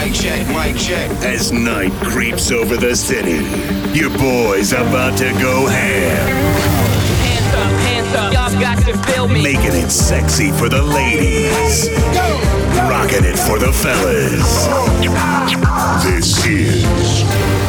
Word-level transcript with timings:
mic 0.00 0.14
check, 0.14 0.46
mic 0.48 0.76
check. 0.76 1.10
As 1.22 1.52
night 1.52 1.92
creeps 2.02 2.50
over 2.50 2.76
the 2.76 2.96
city, 2.96 3.44
your 3.96 4.10
boy's 4.10 4.72
about 4.72 5.18
to 5.18 5.30
go 5.34 5.66
ham. 5.66 6.26
Hands 7.20 7.54
up, 7.54 7.72
hands 7.82 8.14
up, 8.14 8.32
y'all 8.32 8.60
got 8.60 8.78
to 8.86 8.96
feel 9.12 9.28
me. 9.28 9.42
Making 9.42 9.74
it 9.74 9.90
sexy 9.90 10.50
for 10.52 10.68
the 10.68 10.82
ladies. 10.82 11.90
Rocking 12.88 13.24
it 13.24 13.38
for 13.38 13.58
the 13.58 13.72
fellas. 13.72 14.66
This 16.04 16.46
is 16.46 16.84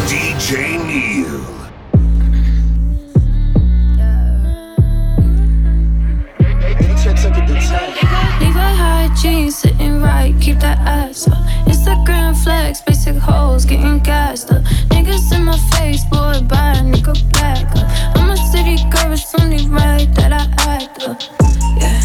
DJ 0.09 0.77
Neil. 0.85 1.60
Levi 8.71 8.83
high 8.83 9.15
jeans 9.15 9.55
sitting 9.57 10.01
right, 10.01 10.33
keep 10.39 10.59
that 10.59 10.79
ass 10.79 11.27
up. 11.27 11.37
Instagram 11.65 12.35
flex, 12.43 12.81
basic 12.81 13.15
hoes 13.15 13.65
getting 13.65 13.99
gassed 13.99 14.51
up. 14.51 14.63
Niggas 14.89 15.35
in 15.35 15.43
my 15.43 15.57
face, 15.75 16.03
boy, 16.05 16.39
buy 16.47 16.73
a 16.73 16.83
nigga 16.83 17.15
back 17.33 17.67
up. 17.75 18.17
I'm 18.17 18.29
a 18.29 18.37
city 18.37 18.77
girl, 18.89 19.11
it's 19.11 19.33
only 19.39 19.67
right 19.67 20.07
that 20.15 20.31
I 20.31 20.43
act 20.71 21.03
up. 21.03 21.21
Yeah, 21.79 21.99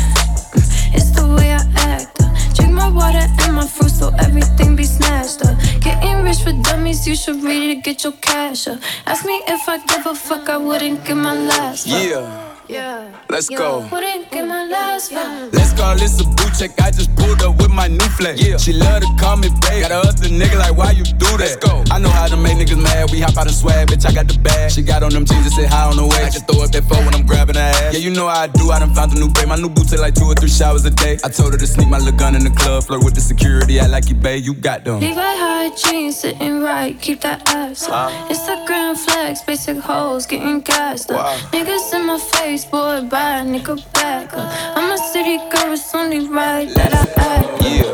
it's 0.95 1.11
the 1.11 1.27
way 1.37 1.53
I 1.53 1.63
act 1.77 2.21
up. 2.23 2.33
Drink 2.55 2.73
my 2.73 2.89
water 2.89 3.27
and 3.43 3.55
my 3.55 3.67
fruit 3.67 3.91
so 3.91 4.11
everything 4.19 4.75
be 4.77 4.85
snatched 4.85 5.45
up. 5.45 5.57
Getting 5.81 6.25
rich 6.25 6.41
for 6.43 6.53
dummies, 6.63 7.07
you 7.07 7.15
should 7.15 7.43
read 7.45 7.79
it, 7.79 7.85
get 7.85 8.03
your 8.03 8.15
cash 8.15 8.67
up. 8.67 8.81
Ask 9.07 9.25
me 9.25 9.41
if 9.47 9.69
I 9.69 9.79
give 9.87 10.07
a 10.07 10.15
fuck, 10.15 10.49
I 10.49 10.57
wouldn't 10.57 11.05
give 11.05 11.17
my 11.17 11.35
last. 11.35 11.89
fuck. 11.89 12.03
Yeah, 12.03 12.46
Yeah. 12.69 13.09
Let's 13.31 13.49
Yeah. 13.51 13.59
go. 13.59 13.89
Wouldn't 13.93 14.31
give 14.31 14.47
my 14.47 14.67
mm. 14.67 14.71
last 14.71 15.13
fuck. 15.13 15.53
let's 15.53 15.73
call 15.73 15.95
this 15.97 16.21
a 16.21 16.25
boot 16.25 16.53
check. 16.59 16.71
I 16.81 16.91
just 16.91 17.15
pulled 17.17 17.43
up 17.43 17.57
with 17.59 17.71
my 17.71 17.87
new 17.89 18.09
flex. 18.19 18.43
Yeah, 18.43 18.57
she 18.57 18.73
love 18.73 19.03
to 19.03 19.09
call 19.21 19.37
me 19.37 19.49
babe. 19.63 19.83
Got 19.83 19.93
a 19.93 19.99
other 20.09 20.29
nigga 20.29 20.59
like, 20.59 20.77
why 20.77 20.91
you 20.91 21.05
do 21.05 21.31
that? 21.39 21.41
Let's 21.41 21.57
go. 21.57 21.85
I 21.91 21.99
know 21.99 22.09
how 22.09 22.27
to 22.27 22.37
make 22.37 22.59
niggas 22.59 22.83
mad. 22.83 23.11
We 23.11 23.21
hop 23.21 23.37
out 23.37 23.47
and 23.47 23.55
swag, 23.55 23.89
bitch. 23.89 24.07
I 24.07 24.13
got 24.13 24.27
the 24.27 24.39
bag. 24.39 24.71
She 24.73 24.83
got 24.83 25.03
on 25.03 25.11
them 25.11 25.25
jeans 25.25 25.47
and 25.47 25.55
sit 25.55 25.69
high 25.69 25.89
on 25.89 25.97
the 25.97 26.07
way. 26.07 26.25
I 26.25 26.31
can 26.31 26.43
throw 26.43 26.65
up 26.65 26.71
that 26.73 26.85
phone 26.85 27.05
when 27.05 27.15
I'm 27.15 27.27
grabbing 27.27 27.57
her 27.57 27.61
ass. 27.61 27.95
Yeah, 27.95 28.01
you 28.01 28.11
know 28.11 28.27
how 28.27 28.41
I 28.41 28.47
do. 28.49 28.71
I 28.71 28.81
done 28.81 28.95
found 28.95 29.13
a 29.13 29.19
new 29.19 29.31
babe. 29.31 29.49
My 29.49 29.57
new 29.57 29.69
boots 29.69 29.91
take 29.91 30.01
like 30.01 30.15
two 30.15 30.25
or 30.27 30.35
three 30.35 30.49
showers 30.49 30.85
a 30.85 30.91
day. 30.91 31.19
I 31.25 31.29
told 31.29 31.53
her 31.53 31.59
to 31.59 31.67
sneak 31.67 31.89
my 31.89 31.99
little 31.99 32.17
gun 32.19 32.35
in 32.35 32.43
the 32.45 32.51
club, 32.51 32.85
flirt 32.85 33.05
with 33.05 33.15
the 33.15 33.21
security. 33.21 33.81
I 33.81 33.87
like 33.87 34.09
you, 34.09 34.15
babe. 34.17 34.45
You 34.45 34.55
got 34.55 34.85
them. 34.85 35.01
Levi 35.01 35.21
high 35.21 35.71
jeans 35.77 36.19
sitting 36.21 36.63
right, 36.63 36.99
keep 37.01 37.21
that 37.21 37.47
ass 37.49 37.89
up. 37.89 38.11
Instagram 38.31 38.97
flex, 38.97 39.43
basic 39.43 39.79
hoes 39.79 40.27
getting 40.27 40.61
gassed. 40.61 41.11
Wow. 41.11 41.37
Niggas 41.53 41.95
in 41.95 42.07
my 42.07 42.19
face, 42.19 42.56
boy, 42.65 43.03
buy 43.11 43.41
a 43.41 43.45
nigga 43.45 43.77
back. 43.93 44.31
I'm 44.35 44.91
a 44.91 44.97
city 45.13 45.37
girl, 45.51 45.73
it's 45.75 45.95
only 45.95 46.27
right 46.29 46.69
that 46.75 46.95
I 46.95 47.05
act. 47.21 47.61
Yeah. 47.61 47.93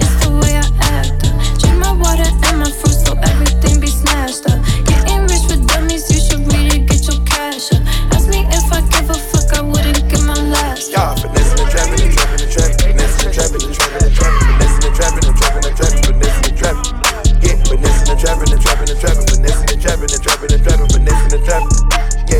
It's 0.00 0.16
the 0.24 0.32
way 0.40 0.56
I 0.56 0.64
act. 0.96 1.20
Drink 1.60 1.76
my 1.76 1.92
water 1.92 2.24
and 2.24 2.56
my 2.58 2.70
fruit 2.70 2.96
so 2.96 3.12
everything 3.20 3.80
be 3.80 3.88
snatched 3.88 4.48
up. 4.48 4.64
Getting 4.88 5.28
rich 5.28 5.44
for 5.44 5.60
dummies, 5.68 6.08
you 6.08 6.20
should 6.24 6.40
read 6.48 6.72
it, 6.72 6.88
get 6.88 7.04
your 7.04 7.20
cash 7.26 7.68
up. 7.76 7.84
Ask 8.16 8.30
me 8.32 8.48
if 8.48 8.64
I 8.72 8.80
give 8.88 9.10
a 9.10 9.18
fuck, 9.18 9.52
I 9.58 9.60
wouldn't 9.60 10.08
give 10.08 10.24
my 10.24 10.38
last. 10.48 10.90
Y'all 10.90 11.16
finessing 11.16 11.60
and 11.60 11.68
trapping 11.68 12.00
and 12.00 12.12
trapping 12.16 12.40
and 12.40 12.48
trapping, 12.48 12.80
finessing 12.80 13.28
and 13.28 13.34
trapping 13.36 13.60
and 13.60 13.74
trapping 13.76 14.04
and 14.08 14.14
trapping, 14.16 14.40
finessing 14.56 14.88
and 14.88 14.94
trapping 14.96 15.24
and 15.26 15.36
trapping 15.36 15.64
and 15.68 15.76
trapping, 15.76 16.00
finessing 16.06 16.48
and 16.48 16.56
trapping. 16.56 16.96
Yeah, 17.44 17.60
finessing 17.60 18.08
and 18.08 18.20
trapping 18.24 18.50
and 18.56 18.62
trapping 18.62 18.88
and 18.88 19.00
trapping, 19.04 19.26
finessing 19.28 19.68
and 19.68 19.80
trapping 19.84 20.08
and 20.08 20.22
trapping 20.24 20.48
and 20.48 20.62
trapping, 20.64 20.88
finessing 20.88 21.34
and 21.36 21.44
trapping. 21.44 21.76
Yeah, 21.76 21.84
finessing 21.84 22.00
and 22.00 22.24
trapping. 22.24 22.35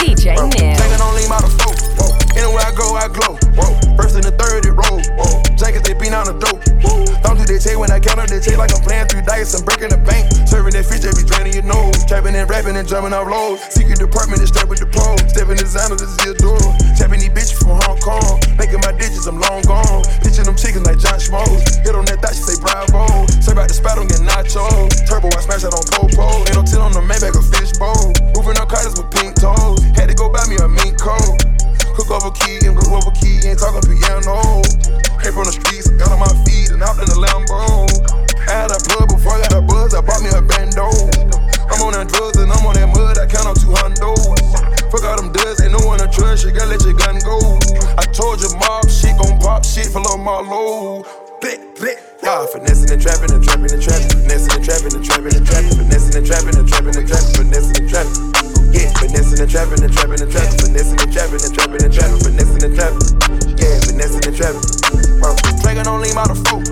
DJ 0.00 0.32
Whoa. 0.32 0.48
Neil. 0.48 0.72
Taking 0.80 1.02
on 1.04 1.12
lean 1.12 1.28
out 1.28 1.44
of 1.44 1.52
folk. 1.60 1.76
Anywhere 2.32 2.64
I 2.64 2.72
go, 2.72 2.96
I 2.96 3.04
glow. 3.12 3.36
Whoa. 3.52 3.76
First 4.00 4.16
in 4.16 4.24
the 4.24 4.32
third, 4.32 4.64
it 4.64 4.72
roll. 4.72 4.96
Whoa. 5.20 5.44
Jackets, 5.60 5.84
they 5.84 5.92
beat 5.92 6.16
on 6.16 6.24
the 6.24 6.40
dope. 6.40 6.64
Whoa. 6.80 7.04
Don't 7.20 7.36
do 7.36 7.44
they 7.44 7.60
take 7.60 7.76
when 7.76 7.92
I 7.92 8.00
count 8.00 8.16
up, 8.16 8.32
they 8.32 8.40
take 8.40 8.56
like 8.56 8.72
I'm 8.72 8.80
playing 8.80 9.12
through 9.12 9.28
dice. 9.28 9.52
I'm 9.52 9.60
breaking 9.68 9.92
the 9.92 10.00
bank. 10.00 10.24
Serving 10.48 10.72
that 10.72 10.88
fish, 10.88 11.04
they 11.04 11.12
be 11.12 11.28
draining 11.28 11.52
your 11.52 11.68
nose. 11.68 12.00
Trapping 12.08 12.32
and 12.32 12.48
rapping 12.48 12.80
and 12.80 12.88
jumping 12.88 13.12
off 13.12 13.28
lows. 13.28 13.60
Secret 13.68 14.00
department 14.00 14.40
is 14.40 14.48
strapped 14.48 14.72
with 14.72 14.80
the 14.80 14.88
pole. 14.88 15.20
Stepping 15.28 15.60
designer, 15.60 16.00
this 16.00 16.08
is 16.08 16.20
your 16.24 16.38
door. 16.40 16.64
Trapping 16.96 17.20
these 17.20 17.34
bitches 17.36 17.59
from 17.70 17.78
Hong 17.86 18.00
Kong. 18.02 18.34
Making 18.58 18.82
my 18.82 18.92
digits, 18.92 19.26
I'm 19.26 19.38
long 19.38 19.62
gone. 19.62 20.02
Pitching 20.22 20.44
them 20.44 20.56
chickens 20.58 20.86
like 20.86 20.98
John 20.98 21.18
Schmoes. 21.22 21.62
Hit 21.86 21.94
on 21.94 22.04
that 22.10 22.18
thought, 22.18 22.34
she 22.34 22.42
say 22.42 22.58
bravo. 22.58 23.06
Say 23.38 23.52
about 23.54 23.70
the 23.70 23.74
spot, 23.74 23.96
don't 23.96 24.10
get 24.10 24.22
nacho. 24.26 24.90
Turbo, 25.06 25.30
I 25.30 25.40
smash 25.46 25.62
that 25.62 25.74
on 25.74 25.86
Popo. 25.86 26.42
Ain't 26.50 26.58
no 26.58 26.62
till 26.66 26.82
on 26.82 26.92
the 26.92 27.02
Maybach, 27.04 27.36
a 27.38 27.42
fish 27.54 27.78
bowl. 27.78 28.10
Moving 28.34 28.58
on 28.58 28.66
cars 28.66 28.94
with 28.98 29.10
pink 29.14 29.38
toes. 29.38 29.78
Had 29.94 30.10
to 30.10 30.14
go 30.18 30.26
buy 30.26 30.42
me 30.50 30.58
a 30.58 30.66
mink 30.66 30.98
coat. 30.98 31.38
Cook 31.94 32.10
over 32.10 32.30
key 32.34 32.58
and 32.66 32.74
cook 32.74 32.90
over 32.90 33.12
key. 33.14 33.38
Ain't 33.46 33.60
talking 33.60 33.84
piano. 33.86 34.62
Came 35.22 35.34
from 35.36 35.46
the 35.46 35.54
streets, 35.54 35.86
got 35.94 36.10
on 36.10 36.18
my 36.18 36.32
feet 36.42 36.74
and 36.74 36.82
hopped 36.82 36.98
in 36.98 37.06
the 37.06 37.18
Lambo. 37.18 38.19
I 38.48 38.64
had 38.64 38.70
a 38.72 38.78
plug 38.88 39.08
before 39.08 39.36
I 39.36 39.42
got 39.48 39.58
a 39.58 39.62
buzz. 39.62 39.94
I 39.94 40.00
bought 40.00 40.22
me 40.22 40.30
a 40.30 40.40
bando. 40.40 40.88
I'm 41.70 41.82
on 41.84 41.92
that 41.94 42.08
drugs 42.08 42.38
and 42.38 42.50
I'm 42.50 42.64
on 42.66 42.74
that 42.74 42.88
mud. 42.88 43.18
I 43.18 43.26
count 43.26 43.46
on 43.46 43.56
two 43.56 43.72
hundos. 43.72 44.40
Fuck 44.90 45.04
all 45.04 45.16
them 45.16 45.30
duds, 45.32 45.62
ain't 45.62 45.72
no 45.72 45.80
one 45.86 46.00
to 46.00 46.08
trust. 46.08 46.44
You 46.44 46.50
gotta 46.50 46.74
let 46.74 46.82
your 46.82 46.94
gun 46.94 47.20
go. 47.22 47.38
I 47.94 48.04
told 48.10 48.42
you, 48.42 48.50
mob 48.58 48.90
shit 48.90 49.14
gon' 49.18 49.38
pop 49.38 49.64
shit 49.64 49.86
for 49.92 50.00
Lil 50.02 50.18
Marlo. 50.18 51.06
Blick. 51.40 51.70
Y'all 52.22 52.46
finessing 52.46 52.90
and 52.92 53.00
trapping 53.00 53.32
and 53.32 53.42
trapping 53.42 53.72
and 53.72 53.80
trapping, 53.80 54.10
finessing 54.12 54.52
and 54.52 54.64
trapping 54.64 54.92
and 54.92 55.04
trapping 55.04 55.34
and 55.34 55.46
trapping, 55.46 55.72
finessing 55.72 56.16
and 56.20 56.26
trapping 56.26 56.56
and 56.58 56.68
trapping 56.68 56.96
and 56.96 57.08
trapping, 57.08 57.32
finessing 57.32 57.76
and 57.80 57.88
trapping. 57.88 58.16
Yeah, 58.76 58.92
finessing 59.00 59.40
and 59.40 59.50
trapping 59.50 59.80
and 59.80 59.92
trapping 59.92 60.20
and 60.20 60.30
trapping, 60.30 60.58
finessing 60.60 61.00
and 61.00 61.12
trapping 61.12 61.40
and 61.40 61.54
trapping 61.56 61.80
and 61.80 61.92
trapping, 61.94 62.20
finessing 62.20 62.62
and 62.66 62.74
trapping. 62.76 63.08
Yeah, 63.56 63.80
finessing 63.80 64.24
and 64.28 64.36
trapping. 64.36 65.49
Bro, 65.60 65.74
drinking 65.74 65.86
on 65.86 66.00
lean 66.00 66.16
out 66.16 66.30
of 66.30 66.40
folk. 66.48 66.64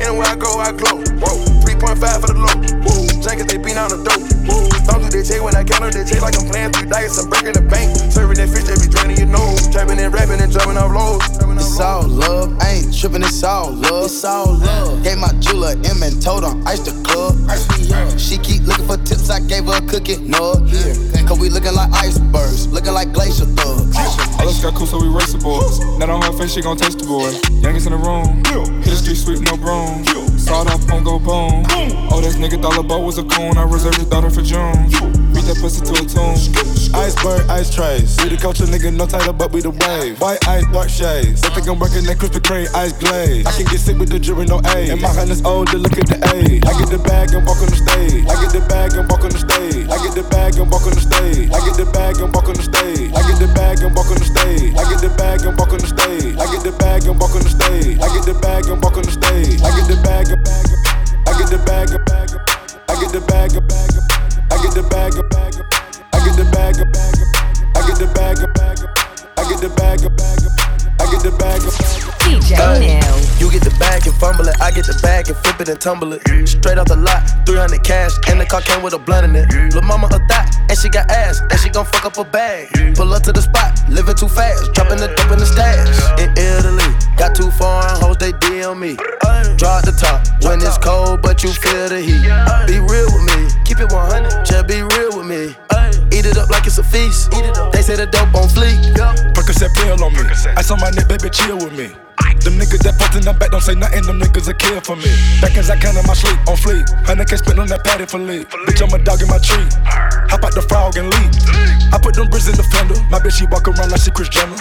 Anywhere 0.00 0.26
I 0.26 0.36
go, 0.36 0.58
I 0.58 0.72
glow. 0.72 1.02
Whoa, 1.18 1.38
3.5 1.66 2.20
for 2.20 2.30
the 2.30 2.38
low. 2.38 2.54
Whoa, 2.86 3.22
jackets 3.22 3.52
they 3.52 3.58
beat 3.58 3.76
on 3.76 3.90
the 3.90 3.98
dope. 4.02 4.22
Whoa, 4.46 4.68
don't 4.86 5.02
do 5.02 5.10
they 5.10 5.22
take 5.22 5.42
when 5.42 5.54
I 5.56 5.64
count 5.64 5.84
up, 5.84 5.92
they 5.92 6.04
take 6.04 6.22
like 6.22 6.38
I'm 6.38 6.46
playing 6.48 6.72
through 6.72 6.88
dice. 6.88 7.18
I'm 7.18 7.28
breaking 7.28 7.54
the 7.54 7.62
bank, 7.66 7.90
serving 8.12 8.38
that 8.38 8.48
fish, 8.48 8.64
they 8.64 8.78
be 8.78 8.86
draining 8.90 9.18
your 9.18 9.28
nose. 9.28 9.68
Trapping 9.68 9.98
and 9.98 10.14
rapping 10.14 10.40
and 10.40 10.52
jumping 10.52 10.78
off 10.78 10.94
lows. 10.94 11.22
It's 11.58 11.80
all 11.80 12.06
love, 12.06 12.56
I 12.60 12.82
ain't 12.82 12.94
tripping, 12.94 13.22
it's 13.22 13.42
all 13.42 13.72
love. 13.72 14.06
It's 14.06 14.24
all 14.24 14.54
love. 14.54 15.02
Gave 15.02 15.18
my 15.18 15.32
jeweler 15.38 15.74
M 15.84 16.02
and 16.02 16.22
told 16.22 16.44
him 16.44 16.66
ice 16.66 16.80
the 16.80 16.94
club. 17.02 17.34
She 18.18 18.38
keep 18.38 18.62
looking 18.62 18.86
for 18.86 18.96
tips, 19.02 19.30
I 19.30 19.40
gave 19.40 19.66
her 19.66 19.78
a 19.78 19.86
cookie. 19.86 20.18
No, 20.22 20.54
here. 20.66 20.94
Cause 21.26 21.38
we 21.38 21.50
looking 21.50 21.74
like 21.74 21.92
icebergs, 21.92 22.66
looking 22.68 22.94
like 22.94 23.12
glacier 23.12 23.44
thugs. 23.44 23.94
I 24.38 24.44
just 24.48 24.62
got 24.62 24.74
cool, 24.74 24.86
so 24.86 24.98
we 24.98 25.08
race 25.08 25.32
the 25.32 25.38
boys. 25.38 25.78
Not 25.98 26.08
on 26.08 26.22
her 26.22 26.32
face, 26.32 26.54
she 26.54 26.62
gon' 26.62 26.78
taste 26.78 26.98
the 26.98 27.06
boy. 27.06 27.28
Youngest 27.60 27.86
in 27.86 27.92
the 27.92 27.98
room. 27.98 28.27
Hit 28.82 28.84
the 28.84 28.96
street 28.96 29.16
sweep, 29.16 29.40
no 29.40 29.56
broom. 29.56 30.04
Sawed 30.38 30.68
off, 30.68 30.90
on 30.90 31.04
go 31.04 31.18
boom. 31.18 31.64
Oh, 32.10 32.20
this 32.20 32.36
nigga 32.36 32.60
thought 32.60 32.76
LeBeau 32.76 33.00
was 33.04 33.18
a 33.18 33.24
coon. 33.24 33.58
I 33.58 33.64
reserved 33.64 33.96
his 33.96 34.06
daughter 34.06 34.30
for 34.30 34.40
June. 34.40 34.88
Beat 35.36 35.44
that 35.44 35.58
pussy 35.60 35.84
to 35.84 35.92
a 35.92 36.04
tune. 36.08 36.40
Iceberg, 36.96 37.44
ice 37.50 37.68
trays. 37.68 38.16
We 38.22 38.30
the 38.30 38.38
culture, 38.40 38.64
nigga, 38.64 38.88
no 38.94 39.06
title, 39.06 39.34
but 39.34 39.52
we 39.52 39.60
the 39.60 39.70
wave. 39.70 40.20
White 40.20 40.40
ice, 40.48 40.64
dark 40.72 40.88
shades. 40.88 41.42
They 41.42 41.50
think 41.52 41.68
I'm 41.68 41.78
working 41.78 42.04
that 42.08 42.16
Krispy 42.16 42.40
Kreme 42.40 42.72
ice 42.74 42.96
glaze. 42.96 43.44
I 43.44 43.52
can 43.52 43.66
get 43.66 43.80
sick 43.80 43.98
with 43.98 44.08
the 44.08 44.18
jury, 44.18 44.46
no 44.46 44.60
A. 44.72 44.88
And 44.88 45.00
my 45.02 45.12
hand 45.12 45.30
is 45.30 45.44
old, 45.44 45.68
to 45.68 45.78
look 45.78 45.98
at 45.98 46.08
the 46.08 46.16
age. 46.32 46.64
I 46.64 46.72
get 46.80 46.88
the 46.88 46.98
bag 47.04 47.34
and 47.36 47.44
walk 47.44 47.60
on 47.60 47.68
the 47.68 47.76
stage. 47.76 48.24
I 48.24 48.34
get 48.40 48.52
the 48.56 48.64
bag 48.72 48.96
and 48.96 49.04
walk 49.10 49.20
on 49.20 49.30
the 49.36 49.38
stage. 49.38 49.84
I 49.92 49.96
get 50.00 50.16
the 50.16 50.24
bag 50.32 50.56
and 50.56 50.70
walk 50.72 50.88
on 50.88 50.96
the 50.96 51.04
stage. 51.04 51.52
I 51.52 51.60
get 51.60 51.76
the 51.76 51.86
bag 51.92 52.16
and 52.24 52.32
walk 52.32 52.48
on 52.48 52.56
the 52.56 52.64
stage. 52.64 53.12
I 53.12 53.20
get 53.28 53.36
the 53.36 53.48
bag 53.52 53.84
and 53.84 53.92
walk 53.92 54.08
on 54.08 54.16
the 54.16 54.24
stage. 54.24 54.72
I 54.72 54.82
get 54.88 55.00
the 55.04 55.12
bag 55.12 55.44
and 55.44 55.52
walk 55.60 55.72
on 55.76 55.80
the 55.84 55.90
stage. 55.92 56.34
I 56.40 56.44
get 56.48 56.62
the 56.64 56.72
bag 56.72 57.04
and 57.04 57.20
walk 57.20 57.36
on 57.36 57.44
the 57.44 57.52
stage. 57.52 58.00
I 58.00 58.08
get 58.16 58.17
the 58.24 58.34
bag 58.40 58.66
and 58.66 58.82
walk 58.82 58.96
on 58.96 59.02
the 59.02 59.12
stage. 59.12 59.60
I 59.62 59.70
get 59.76 59.86
the 59.88 60.00
bag 60.02 60.28
and 60.32 60.40
I 61.28 61.32
get 61.38 61.50
the 61.50 61.58
bag 61.64 61.90
and 61.90 62.02
I 62.88 62.94
get 63.00 63.12
the 63.12 63.20
bag 63.20 63.52
and 63.54 63.72
I 64.50 64.56
get 64.62 64.74
the 64.74 64.82
bag 64.82 65.18
and 65.18 65.28
I 66.14 66.18
get 66.24 66.36
the 66.36 66.44
bag 66.50 66.78
and 66.78 66.96
I 67.76 67.80
get 67.86 67.98
the 67.98 68.06
bag 68.14 68.38
and 68.38 68.58
I 69.36 69.48
get 69.48 69.60
the 69.60 69.68
bag 69.68 70.02
and 70.02 70.67
I 71.00 71.06
get 71.10 71.22
the 71.22 71.32
bag 71.38 71.62
and 71.62 71.72
DJ. 72.22 72.58
You 73.40 73.50
get 73.50 73.62
the 73.62 73.74
bag 73.78 74.06
and 74.06 74.14
fumble 74.16 74.48
it, 74.48 74.60
I 74.60 74.70
get 74.70 74.86
the 74.86 74.98
bag 75.00 75.28
and 75.28 75.36
flip 75.38 75.60
it 75.60 75.68
and 75.68 75.80
tumble 75.80 76.12
it. 76.12 76.22
Straight 76.48 76.78
off 76.78 76.88
the 76.88 76.96
lot, 76.96 77.22
300 77.46 77.82
cash, 77.84 78.12
and 78.28 78.40
the 78.40 78.46
car 78.46 78.60
came 78.60 78.82
with 78.82 78.94
a 78.94 78.98
blunt 78.98 79.24
in 79.24 79.36
it. 79.36 79.46
Lil' 79.72 79.82
mama 79.82 80.06
a 80.08 80.18
thot, 80.26 80.46
and 80.68 80.76
she 80.76 80.88
got 80.88 81.10
ass, 81.10 81.40
and 81.40 81.58
she 81.60 81.68
gon' 81.70 81.86
fuck 81.86 82.04
up 82.04 82.18
a 82.18 82.24
bag. 82.24 82.68
Pull 82.96 83.14
up 83.14 83.22
to 83.22 83.32
the 83.32 83.42
spot, 83.42 83.72
living 83.88 84.16
too 84.16 84.28
fast, 84.28 84.72
dropping 84.74 84.98
the 84.98 85.08
dope 85.14 85.32
in 85.32 85.38
the 85.38 85.46
stash. 85.46 85.88
In 86.18 86.30
Italy, 86.36 86.90
got 87.16 87.34
too 87.34 87.50
foreign 87.52 87.96
hoes, 88.02 88.18
they 88.18 88.32
DM 88.32 88.78
me. 88.78 88.96
Drop 89.56 89.84
the 89.84 89.94
top 89.94 90.26
when 90.44 90.58
it's 90.60 90.78
cold, 90.78 91.22
but 91.22 91.42
you 91.42 91.50
feel 91.50 91.88
the 91.88 92.00
heat. 92.00 92.26
Be 92.66 92.78
real 92.78 93.08
with 93.14 93.24
me, 93.30 93.48
keep 93.64 93.80
it 93.80 93.90
100, 93.92 94.44
just 94.44 94.66
be 94.66 94.82
real 94.82 95.16
with 95.16 95.26
me. 95.26 95.54
Eat 96.12 96.26
it 96.26 96.36
up 96.38 96.48
like 96.50 96.66
it's 96.66 96.78
a 96.78 96.84
feast. 96.84 97.32
Eat 97.34 97.44
it 97.44 97.56
up. 97.58 97.72
They 97.72 97.82
say 97.82 97.96
the 97.96 98.06
dope 98.06 98.34
on 98.34 98.48
fleek. 98.48 98.78
Percocet 99.34 99.74
pill 99.74 100.02
on 100.02 100.12
me. 100.12 100.22
Ice 100.56 100.70
on 100.70 100.80
my 100.80 100.90
neck, 100.90 101.08
baby, 101.08 101.30
chill 101.30 101.56
with 101.56 101.72
me. 101.72 101.94
Them 102.44 102.54
niggas 102.54 102.86
that 102.86 102.94
postin' 102.98 103.26
them 103.26 103.36
back 103.36 103.50
don't 103.50 103.60
say 103.60 103.74
nothing, 103.74 104.06
them 104.06 104.20
niggas 104.20 104.46
a 104.48 104.54
kill 104.54 104.80
for 104.80 104.94
me. 104.94 105.10
Back 105.42 105.58
as 105.58 105.70
I 105.70 105.76
can 105.76 105.96
in 105.96 106.06
my 106.06 106.14
sleep, 106.14 106.38
on 106.46 106.54
fleek. 106.54 106.86
Hundred 107.04 107.28
K 107.28 107.36
spent 107.36 107.58
on 107.58 107.66
that 107.66 107.82
patty 107.82 108.06
for 108.06 108.18
lead. 108.18 108.46
Bitch, 108.64 108.78
I'm 108.78 108.94
a 108.94 108.98
dog 109.02 109.20
in 109.22 109.28
my 109.28 109.38
tree. 109.42 109.66
Hop 110.30 110.44
out 110.44 110.54
the 110.54 110.62
frog 110.62 110.96
and 110.96 111.10
leave. 111.10 111.34
I 111.92 111.98
put 111.98 112.14
them 112.14 112.30
bricks 112.30 112.46
in 112.46 112.54
the 112.54 112.62
fender. 112.62 112.94
My 113.10 113.18
bitch, 113.18 113.42
she 113.42 113.46
walk 113.50 113.66
around 113.66 113.90
like 113.90 114.00
she 114.00 114.10
Kris 114.14 114.28
Jenner. 114.30 114.54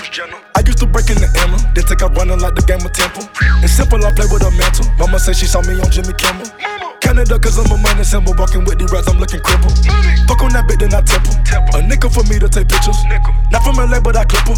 I 0.57 0.65
used 0.65 0.79
to 0.79 0.87
break 0.87 1.09
in 1.13 1.21
the 1.21 1.29
Emma, 1.37 1.57
then 1.75 1.85
take 1.85 2.01
up 2.01 2.17
running 2.17 2.39
like 2.41 2.55
the 2.55 2.65
game 2.65 2.81
of 2.81 2.91
Temple. 2.93 3.29
It's 3.61 3.73
simple, 3.73 4.01
I 4.03 4.11
play 4.11 4.25
with 4.25 4.41
a 4.41 4.51
mantle. 4.57 4.89
Mama 4.97 5.19
say 5.19 5.33
she 5.33 5.45
saw 5.45 5.61
me 5.61 5.77
on 5.77 5.91
Jimmy 5.93 6.17
Kimmel. 6.17 6.49
Canada, 7.01 7.39
cause 7.39 7.57
I'm 7.57 7.71
a 7.71 7.77
money 7.77 8.03
symbol. 8.03 8.33
Walking 8.37 8.65
with 8.65 8.79
the 8.79 8.85
rats, 8.93 9.07
I'm 9.07 9.17
looking 9.17 9.41
crippled. 9.41 9.73
Fuck 10.27 10.41
on 10.43 10.51
that 10.53 10.67
bit, 10.67 10.79
then 10.79 10.93
I 10.93 11.01
temple. 11.01 11.33
A 11.75 11.81
nickel 11.81 12.09
for 12.09 12.23
me 12.29 12.39
to 12.39 12.49
take 12.49 12.67
pictures. 12.69 12.97
Not 13.51 13.63
from 13.63 13.77
LA, 13.77 13.99
but 13.99 14.15
I 14.15 14.25
clip 14.25 14.45
her. 14.47 14.57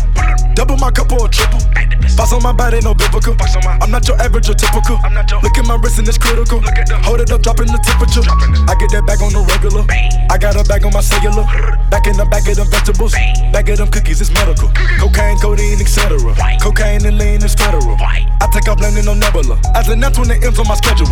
Double 0.56 0.78
my 0.78 0.92
cup 0.92 1.12
or 1.12 1.26
a 1.26 1.30
triple. 1.30 1.62
Box 2.18 2.34
on 2.34 2.44
my 2.44 2.52
body, 2.52 2.80
no 2.84 2.94
biblical. 2.94 3.36
I'm 3.80 3.92
not 3.92 4.08
your 4.08 4.20
average 4.20 4.50
or 4.50 4.56
typical. 4.56 5.00
Look 5.40 5.56
at 5.58 5.66
my 5.66 5.76
wrist 5.80 6.00
and 6.00 6.08
it's 6.08 6.18
critical. 6.18 6.60
Hold 7.08 7.22
it 7.22 7.32
up, 7.32 7.42
dropping 7.42 7.72
the 7.72 7.80
temperature. 7.80 8.24
I 8.68 8.76
get 8.76 8.92
that 8.92 9.08
bag 9.08 9.22
on 9.24 9.32
the 9.32 9.40
regular. 9.40 9.88
I 10.30 10.38
got 10.38 10.60
a 10.60 10.64
bag 10.68 10.84
on 10.84 10.92
my 10.92 11.02
cellular. 11.02 11.48
Back 11.88 12.08
in 12.08 12.18
the 12.18 12.26
back 12.26 12.48
of 12.48 12.56
them 12.60 12.68
vegetables. 12.68 13.14
Back 13.56 13.70
of 13.70 13.78
them 13.78 13.88
cookies, 13.88 14.22
it's 14.22 14.32
medical. 14.32 14.68
Cocaine, 15.00 15.40
codeine, 15.40 15.80
etc. 15.80 16.20
Cocaine 16.62 17.06
and 17.06 17.18
lean 17.18 17.44
is 17.44 17.56
federal. 17.56 17.96
I 18.00 18.48
take 18.52 18.68
off 18.68 18.80
landing 18.82 19.08
on 19.08 19.20
Nebula. 19.20 19.60
As 19.76 19.88
an 19.88 20.02
20 20.02 20.44
M's 20.44 20.60
on 20.60 20.68
my 20.68 20.76
schedule. 20.76 21.08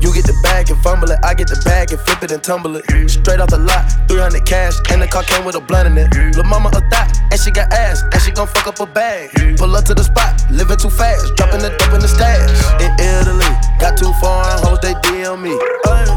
You 0.00 0.14
get 0.14 0.26
the 0.26 0.38
bag 0.42 0.70
and 0.70 0.78
fumble 0.80 1.10
it, 1.10 1.18
I 1.24 1.34
get 1.34 1.48
the 1.48 1.60
bag 1.66 1.90
and 1.90 2.00
flip 2.00 2.22
it 2.22 2.30
and 2.30 2.42
tumble 2.42 2.76
it. 2.76 2.86
Straight 3.10 3.40
off 3.40 3.50
the 3.50 3.58
lot, 3.58 3.82
300 4.06 4.46
cash, 4.46 4.78
and 4.90 5.02
the 5.02 5.08
car 5.08 5.24
came 5.24 5.44
with 5.44 5.56
a 5.56 5.60
blunt 5.60 5.90
in 5.90 5.98
it. 5.98 6.06
Lil' 6.36 6.44
mama 6.44 6.70
a 6.70 6.80
thot, 6.86 7.10
and 7.30 7.38
she 7.40 7.50
got 7.50 7.72
ass, 7.72 8.02
and 8.12 8.22
she 8.22 8.30
gon' 8.30 8.46
fuck 8.46 8.66
up 8.68 8.78
a 8.78 8.86
bag. 8.86 9.34
Pull 9.58 9.74
up 9.74 9.84
to 9.86 9.94
the 9.94 10.04
spot, 10.04 10.38
living 10.50 10.78
too 10.78 10.90
fast, 10.90 11.34
dropping 11.34 11.60
the 11.60 11.74
dope 11.82 11.92
in 11.94 12.00
the 12.00 12.06
stash. 12.06 12.46
In 12.78 12.94
Italy, 13.02 13.50
got 13.82 13.98
two 13.98 14.12
foreign 14.22 14.58
hoes, 14.62 14.78
they 14.80 14.94
DM 15.02 15.42
me. 15.42 15.58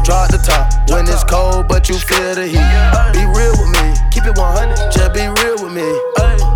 Draw 0.06 0.30
the 0.30 0.38
top, 0.38 0.70
when 0.90 1.02
it's 1.10 1.24
cold, 1.24 1.66
but 1.66 1.88
you 1.88 1.98
feel 1.98 2.38
the 2.38 2.46
heat. 2.46 2.70
Be 3.10 3.26
real 3.34 3.54
with 3.58 3.70
me, 3.74 3.86
keep 4.14 4.26
it 4.30 4.38
100, 4.38 4.94
just 4.94 5.10
be 5.10 5.26
real 5.26 5.58
with 5.58 5.74
me. 5.74 5.86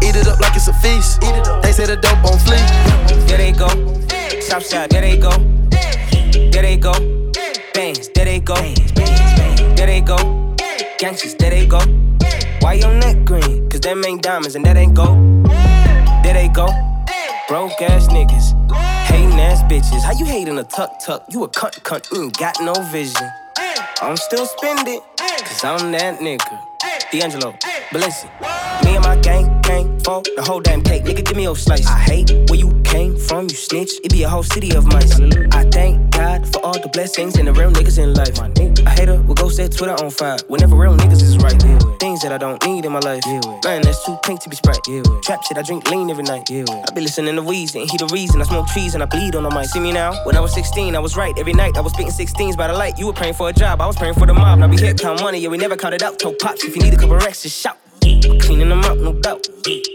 Eat 0.06 0.14
it 0.14 0.30
up 0.30 0.38
like 0.38 0.54
it's 0.54 0.68
a 0.68 0.74
feast. 0.78 1.20
They 1.62 1.72
say 1.72 1.86
the 1.86 1.98
dope 1.98 2.22
on 2.22 2.38
fleek. 2.46 2.62
There 3.26 3.38
they 3.38 3.50
go. 3.50 3.68
Southside, 4.40 4.90
there 4.90 5.02
they 5.02 5.18
go. 5.18 5.55
There 6.56 6.62
they 6.62 6.78
go. 6.78 6.92
Bangs, 7.74 8.08
there 8.14 8.24
they 8.24 8.40
go. 8.40 8.54
There 8.54 9.86
they 9.86 10.00
go. 10.00 10.16
Gangsters, 10.96 11.34
there 11.34 11.50
they 11.50 11.66
go. 11.66 11.80
Why 12.60 12.80
your 12.80 12.94
neck 12.94 13.26
green? 13.26 13.68
Cause 13.68 13.80
them 13.80 14.02
ain't 14.06 14.22
diamonds 14.22 14.54
and 14.54 14.64
that 14.64 14.74
ain't 14.78 14.94
gold. 14.94 15.44
There 16.24 16.32
they 16.32 16.48
go. 16.48 16.68
Broke 17.46 17.82
ass 17.82 18.08
niggas. 18.08 18.54
Hating 19.04 19.38
ass 19.38 19.60
bitches. 19.64 20.02
How 20.02 20.12
you 20.12 20.24
hating 20.24 20.56
a 20.56 20.64
tuck 20.64 20.98
tuck? 21.04 21.26
You 21.28 21.44
a 21.44 21.48
cunt 21.50 21.78
cunt. 21.82 22.10
You 22.10 22.22
ain't 22.22 22.38
got 22.38 22.54
no 22.62 22.72
vision. 22.90 23.30
I'm 24.00 24.16
still 24.16 24.46
spending. 24.46 25.02
Cause 25.18 25.62
I'm 25.62 25.92
that 25.92 26.20
nigga. 26.20 26.58
D'Angelo, 27.12 27.54
but 27.92 28.00
listen. 28.00 28.30
Me 28.82 28.96
and 28.96 29.04
my 29.04 29.16
gang, 29.16 29.55
gang, 29.66 29.98
for 30.00 30.22
the 30.36 30.42
whole 30.42 30.60
damn 30.60 30.82
cake. 30.82 31.04
Nigga, 31.04 31.24
give 31.24 31.36
me 31.36 31.42
your 31.42 31.56
slice. 31.56 31.86
I 31.86 31.98
hate 31.98 32.30
where 32.48 32.58
you 32.58 32.70
came 32.84 33.16
from, 33.16 33.44
you 33.44 33.56
snitch. 33.56 33.92
It 34.04 34.12
be 34.12 34.22
a 34.22 34.28
whole 34.28 34.42
city 34.42 34.74
of 34.76 34.86
mice. 34.86 35.18
I 35.52 35.64
thank 35.70 36.10
God 36.10 36.46
for 36.52 36.64
all 36.64 36.78
the 36.78 36.88
blessings 36.88 37.36
and 37.36 37.48
the 37.48 37.52
real 37.52 37.70
niggas 37.70 37.98
in 37.98 38.14
life. 38.14 38.38
A 38.38 38.90
hater 38.90 39.20
will 39.22 39.34
go 39.34 39.48
set 39.48 39.72
Twitter 39.72 39.96
on 40.02 40.10
fire 40.10 40.38
whenever 40.48 40.76
real 40.76 40.96
niggas 40.96 41.22
is 41.22 41.36
right. 41.38 41.60
Things 42.00 42.22
that 42.22 42.32
I 42.32 42.38
don't 42.38 42.64
need 42.64 42.84
in 42.84 42.92
my 42.92 43.00
life. 43.00 43.22
Man, 43.64 43.82
that's 43.82 44.04
too 44.04 44.16
pink 44.22 44.40
to 44.42 44.48
be 44.48 44.56
sprite. 44.56 44.82
Trap 45.22 45.42
shit, 45.44 45.58
I 45.58 45.62
drink 45.62 45.90
lean 45.90 46.10
every 46.10 46.24
night. 46.24 46.44
I 46.50 46.90
be 46.94 47.00
listening 47.00 47.34
to 47.36 47.42
Weezy 47.42 47.80
and 47.82 47.90
he 47.90 47.96
the 47.96 48.08
reason 48.12 48.40
I 48.40 48.44
smoke 48.44 48.68
trees 48.68 48.94
and 48.94 49.02
I 49.02 49.06
bleed 49.06 49.34
on 49.34 49.42
the 49.42 49.50
mic. 49.50 49.66
See 49.66 49.80
me 49.80 49.92
now? 49.92 50.12
When 50.24 50.36
I 50.36 50.40
was 50.40 50.54
16, 50.54 50.94
I 50.94 50.98
was 50.98 51.16
right. 51.16 51.36
Every 51.38 51.52
night 51.52 51.76
I 51.76 51.80
was 51.80 51.92
spitting 51.92 52.12
16s 52.12 52.56
by 52.56 52.68
the 52.68 52.74
light. 52.74 52.98
You 52.98 53.06
were 53.06 53.12
praying 53.12 53.34
for 53.34 53.48
a 53.48 53.52
job, 53.52 53.80
I 53.80 53.86
was 53.86 53.96
praying 53.96 54.14
for 54.14 54.26
the 54.26 54.34
mob. 54.34 54.58
Now 54.58 54.68
we 54.68 54.76
hit 54.76 54.98
count 55.00 55.20
money, 55.20 55.38
yeah, 55.38 55.48
we 55.48 55.58
never 55.58 55.76
counted 55.76 56.02
out. 56.02 56.18
Told 56.18 56.38
pops 56.38 56.64
if 56.64 56.76
you 56.76 56.82
need 56.82 56.94
a 56.94 56.96
couple 56.96 57.16
racks, 57.16 57.42
just 57.42 57.60
shout. 57.60 57.78
Cleaning 58.40 58.68
them 58.68 58.80
up, 58.84 58.98
no 58.98 59.12
doubt. 59.12 59.46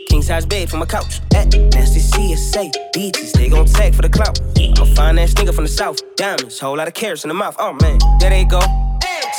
King 0.10 0.22
size 0.22 0.45
bed 0.45 0.69
from 0.69 0.81
a 0.81 0.86
couch. 0.86 1.22
Eh. 1.33 1.45
Nasty 1.74 2.00
CSA. 2.00 2.72
Beaches, 2.94 3.33
they 3.33 3.50
gon' 3.50 3.66
tag 3.66 3.95
for 3.95 4.01
the 4.01 4.10
clout. 4.10 4.39
I'm 4.57 4.81
a 4.81 4.95
fine 4.95 5.19
ass 5.19 5.33
nigga 5.33 5.54
from 5.54 5.66
the 5.66 5.69
south. 5.69 6.00
Diamonds, 6.16 6.60
whole 6.60 6.78
lot 6.78 6.88
of 6.88 6.94
carrots 6.94 7.24
in 7.24 7.30
the 7.30 7.33
mouth. 7.33 7.56
Oh 7.60 7.74
man, 7.81 8.00
there 8.19 8.30
they 8.30 8.45
go. 8.45 8.62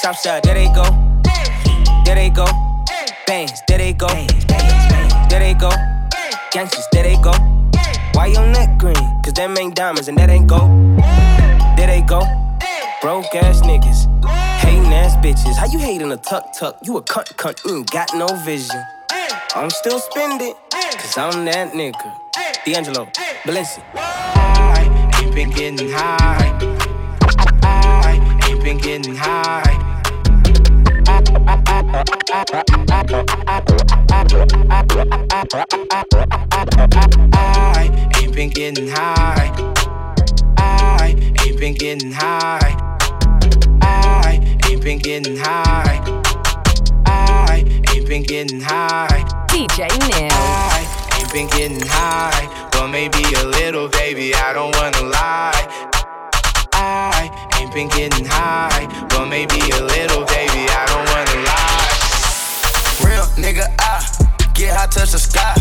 Southside, 0.00 0.42
there 0.42 0.54
they 0.54 0.68
go. 0.72 0.84
There 2.04 2.14
they 2.14 2.30
go. 2.30 2.46
Bangs, 3.26 3.52
there 3.68 3.78
they 3.78 3.92
go. 3.92 4.08
There 5.28 5.40
they 5.40 5.54
go. 5.54 5.70
Gangsters, 6.50 6.86
there 6.92 7.04
they 7.04 7.16
go. 7.22 7.32
Why 8.12 8.26
your 8.26 8.46
neck 8.46 8.78
green? 8.78 8.94
Cause 9.22 9.32
them 9.34 9.56
ain't 9.58 9.74
diamonds 9.74 10.08
and 10.08 10.18
that 10.18 10.28
ain't 10.28 10.46
gold. 10.46 10.70
There 11.76 11.86
they 11.86 12.02
go. 12.02 12.20
Broke 13.00 13.34
ass 13.34 13.62
niggas. 13.62 14.08
Ass 14.92 15.16
bitches. 15.16 15.56
How 15.56 15.66
you 15.66 15.78
hating 15.78 16.12
a 16.12 16.18
tuck 16.18 16.52
tuck? 16.52 16.78
You 16.82 16.98
a 16.98 17.02
cunt 17.02 17.34
cunt. 17.36 17.58
Ain't 17.70 17.90
got 17.90 18.10
no 18.14 18.26
vision. 18.44 18.84
I'm 19.54 19.70
still 19.70 19.98
spending. 19.98 20.54
Cause 20.70 21.16
I'm 21.16 21.46
that 21.46 21.72
nigga. 21.72 22.14
D'Angelo, 22.66 23.06
Balenci. 23.44 23.82
I 23.94 25.20
ain't 25.22 25.34
been 25.34 25.50
getting 25.50 25.90
high. 25.90 26.58
I 27.62 28.20
ain't 28.50 28.62
been 28.62 28.78
getting 28.78 29.16
high. 29.16 29.62
I 37.34 37.90
ain't 38.20 38.34
been 38.34 38.50
getting 38.50 38.88
high. 38.88 39.50
I 40.58 41.16
ain't 41.46 41.58
been 41.58 41.74
getting 41.74 42.12
high. 42.12 42.91
I 44.72 44.74
ain't 44.74 44.84
been 44.84 44.98
getting 45.00 45.36
high. 45.36 46.00
I 47.04 47.62
ain't 47.94 48.08
been 48.08 48.22
getting 48.22 48.62
high. 48.62 49.06
DJ 49.48 49.86
Neil. 50.08 50.30
I 50.32 51.18
ain't 51.18 51.30
been 51.30 51.46
getting 51.48 51.86
high. 51.86 52.70
Well, 52.72 52.88
maybe 52.88 53.22
a 53.36 53.44
little, 53.44 53.90
baby. 53.90 54.34
I 54.34 54.54
don't 54.54 54.74
wanna 54.76 55.10
lie. 55.10 55.90
I 56.72 57.28
ain't 57.60 57.74
been 57.74 57.88
getting 57.88 58.24
high. 58.24 58.88
Well, 59.10 59.26
maybe 59.26 59.60
a 59.76 59.82
little, 59.82 60.24
baby. 60.24 60.64
I 60.64 60.86
don't 60.88 61.04
wanna 61.12 61.36
lie. 61.44 61.92
Real 63.04 63.26
nigga, 63.36 63.68
I 63.78 64.00
get 64.54 64.74
high, 64.74 64.86
touch 64.86 65.12
the 65.12 65.18
sky. 65.18 65.52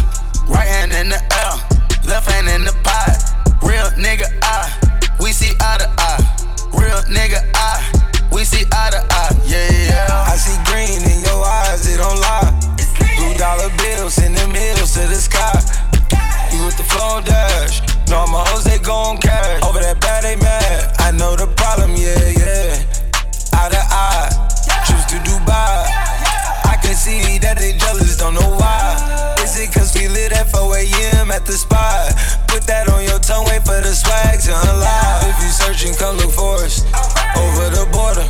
Right 0.48 0.70
hand 0.70 0.94
in 0.94 1.10
the 1.10 1.20
air, 1.20 2.08
left 2.08 2.32
hand 2.32 2.48
in 2.48 2.64
the 2.64 2.72
pot. 2.88 3.20
Real 3.62 3.92
nigga, 4.00 4.32
I 4.42 4.72
we 5.20 5.34
see 5.34 5.52
eye 5.60 5.80
to 5.80 5.90
eye. 5.98 6.24
Real 6.72 7.02
nigga, 7.12 7.44
I 7.54 7.91
we 8.42 8.46
see 8.46 8.66
eye 8.74 8.90
to 8.90 8.98
eye. 9.14 9.38
Yeah, 9.46 9.70
yeah. 9.86 10.26
I 10.26 10.34
see 10.34 10.58
green 10.66 10.98
in 11.06 11.22
your 11.22 11.46
eyes, 11.46 11.86
it 11.86 12.02
don't 12.02 12.18
lie. 12.18 12.50
Blue 13.18 13.38
dollar 13.38 13.70
bills 13.78 14.18
in 14.18 14.34
the 14.34 14.42
hills 14.50 14.98
to 14.98 15.06
the 15.06 15.14
sky. 15.14 15.62
You 16.50 16.66
with 16.66 16.76
the 16.76 16.82
flow 16.90 17.22
dash. 17.22 17.86
No, 18.10 18.26
my 18.34 18.42
hoes, 18.50 18.64
they 18.64 18.80
gon' 18.80 19.20
cash. 19.20 19.62
Over 19.62 19.78
that 19.86 20.02
bad, 20.02 20.24
they 20.24 20.38
mad. 20.38 20.90
I 20.98 21.12
know 21.12 21.36
the 21.36 21.54
problem, 21.54 21.94
yeah, 21.94 22.18
yeah. 22.34 22.82
Eye 23.54 23.70
to 23.70 23.84
eye. 23.94 24.34
Trips 24.90 25.06
to 25.14 25.22
Dubai. 25.22 25.86
I 26.66 26.82
can 26.82 26.96
see 26.96 27.38
that 27.46 27.60
they 27.60 27.78
jealous, 27.78 28.18
don't 28.18 28.34
know 28.34 28.58
why. 28.58 29.38
Is 29.46 29.54
it 29.62 29.72
cause 29.72 29.94
we 29.94 30.08
lit 30.08 30.32
at 30.34 30.50
4 30.50 30.78
a.m. 30.78 31.30
at 31.30 31.46
the 31.46 31.54
spot? 31.54 32.41
Put 32.52 32.68
that 32.68 32.92
on 32.92 33.04
your 33.08 33.20
tongue, 33.20 33.48
wait 33.48 33.64
for 33.64 33.80
the 33.80 33.96
swag 33.96 34.44
to 34.44 34.52
unlock. 34.52 35.24
If 35.24 35.40
you 35.40 35.52
searching, 35.56 35.96
come 35.96 36.18
look 36.18 36.36
for 36.36 36.60
us. 36.60 36.84
Over 37.40 37.72
the 37.72 37.88
border, 37.96 38.28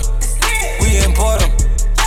we 0.77 1.01
import 1.01 1.41
them. 1.41 1.49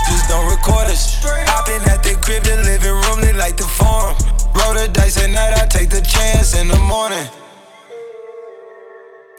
Just 0.07 0.31
don't 0.31 0.47
record 0.47 0.87
us. 0.87 1.19
Hopping 1.51 1.83
at 1.91 2.07
the 2.07 2.15
crib, 2.23 2.45
the 2.45 2.63
living 2.63 2.95
room, 2.95 3.21
they 3.21 3.33
like 3.35 3.57
the 3.57 3.67
farm. 3.67 4.15
Roll 4.55 4.75
the 4.75 4.87
dice 4.95 5.19
at 5.19 5.31
night, 5.31 5.59
I 5.59 5.67
take 5.67 5.91
the 5.91 6.03
chance 6.03 6.55
in 6.55 6.69
the 6.69 6.79
morning. 6.79 7.27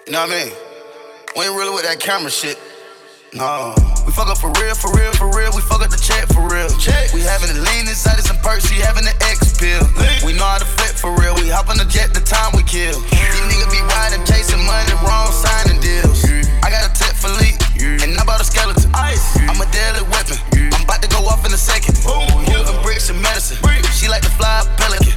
You 0.05 0.11
know 0.11 0.27
what 0.27 0.35
I 0.35 0.43
mean? 0.43 0.53
We 1.37 1.45
ain't 1.47 1.55
really 1.55 1.73
with 1.73 1.85
that 1.87 2.01
camera 2.01 2.29
shit. 2.29 2.59
No. 3.35 3.75
We 4.07 4.15
fuck 4.15 4.31
up 4.31 4.39
for 4.39 4.47
real, 4.63 4.75
for 4.75 4.95
real, 4.95 5.11
for 5.11 5.27
real. 5.35 5.51
We 5.51 5.59
fuck 5.59 5.83
up 5.83 5.91
the 5.91 5.99
check 5.99 6.23
for 6.31 6.47
real. 6.47 6.71
Check. 6.79 7.11
We 7.11 7.19
having 7.19 7.51
the 7.51 7.59
lean 7.67 7.83
inside 7.83 8.15
of 8.15 8.23
some 8.23 8.39
perks, 8.39 8.63
she 8.71 8.79
having 8.79 9.03
the 9.03 9.11
X 9.27 9.59
pill. 9.59 9.83
We 10.23 10.31
know 10.31 10.47
how 10.47 10.63
to 10.63 10.69
flip 10.79 10.95
for 10.95 11.11
real. 11.19 11.35
We 11.35 11.51
hop 11.51 11.67
on 11.67 11.75
the 11.75 11.83
jet 11.83 12.15
the 12.15 12.23
time 12.23 12.55
we 12.55 12.63
kill. 12.63 12.95
These 13.11 13.43
niggas 13.51 13.67
be 13.75 13.83
riding, 13.91 14.23
chasing 14.23 14.63
money, 14.63 14.95
wrong 15.03 15.35
signing 15.35 15.83
deals. 15.83 16.23
I 16.63 16.71
got 16.71 16.87
a 16.87 16.91
tip 16.95 17.11
for 17.19 17.27
leak, 17.43 17.59
and 17.83 18.15
I 18.15 18.23
bought 18.23 18.39
a 18.39 18.47
skeleton. 18.47 18.87
I'm 18.95 19.59
a 19.59 19.67
deadly 19.67 20.07
weapon. 20.07 20.39
I'm 20.71 20.87
about 20.87 21.03
to 21.03 21.11
go 21.11 21.27
off 21.27 21.43
in 21.43 21.51
a 21.51 21.59
second. 21.59 21.99
Boom. 22.07 22.23
Moving 22.47 22.79
bricks 22.87 23.11
and 23.11 23.19
medicine. 23.19 23.59
She 23.91 24.07
like 24.07 24.23
to 24.23 24.31
fly 24.31 24.63
a 24.63 24.65
pelican. 24.79 25.11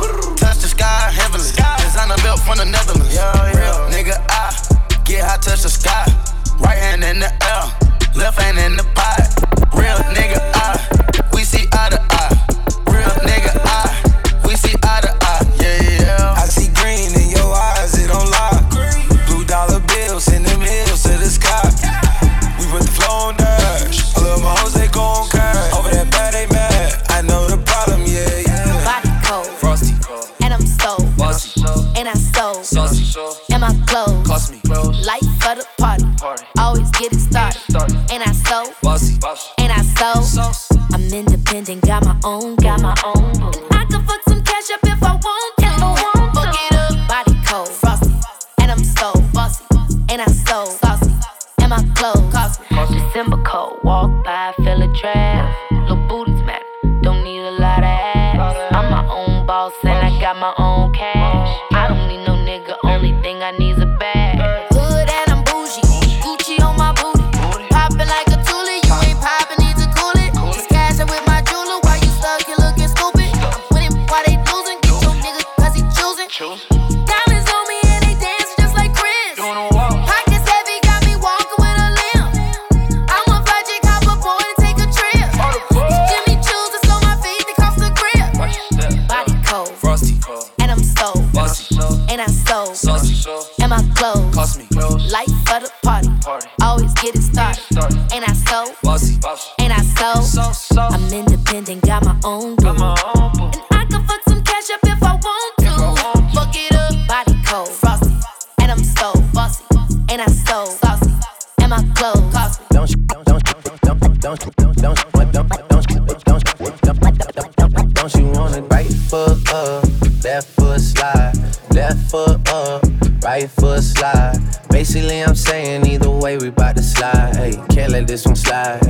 Don't 114.20 114.44
you, 114.44 114.52
don't, 114.56 114.76
don't, 114.76 115.12
don't, 115.12 115.32
don't, 115.32 115.48
don't, 115.68 115.90
you, 115.90 116.00
don't, 116.00 116.24
don't, 116.24 116.44
don't, 116.82 117.56
don't, 117.56 117.94
don't, 117.94 118.14
you 118.14 118.26
wanna 118.32 118.62
right 118.62 118.92
foot 119.08 119.48
up, 119.52 119.84
left 120.24 120.48
foot 120.48 120.80
slide, 120.80 121.32
left 121.72 122.10
foot 122.10 122.48
up, 122.48 122.82
right 123.22 123.48
foot 123.48 123.82
slide. 123.82 124.36
Basically, 124.70 125.22
I'm 125.22 125.34
saying 125.34 125.86
either 125.86 126.10
way 126.10 126.36
we 126.36 126.50
'bout 126.50 126.76
to 126.76 126.82
slide. 126.82 127.56
Can't 127.70 127.92
let 127.92 128.06
this 128.06 128.26
one 128.26 128.36
slide. 128.36 128.80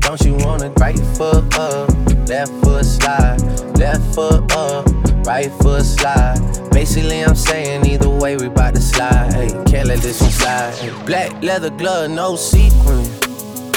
Don't 0.00 0.20
you 0.22 0.34
wanna 0.44 0.70
right 0.80 0.98
foot 1.16 1.56
up, 1.58 1.88
left 2.28 2.52
foot 2.64 2.84
slide, 2.84 3.40
left 3.78 4.14
foot 4.14 4.52
up 4.52 4.86
right 5.26 5.50
foot 5.60 5.84
slide. 5.84 6.38
Basically, 6.70 7.20
I'm 7.20 7.34
saying 7.34 7.84
either 7.86 8.08
way, 8.08 8.36
we 8.36 8.48
to 8.48 8.80
slide. 8.80 9.50
Can't 9.66 9.88
let 9.88 9.98
this 10.00 10.20
one 10.20 10.30
slide. 10.30 11.06
Black 11.06 11.42
leather 11.42 11.70
glove, 11.70 12.10
no 12.10 12.36
sequin. 12.36 13.25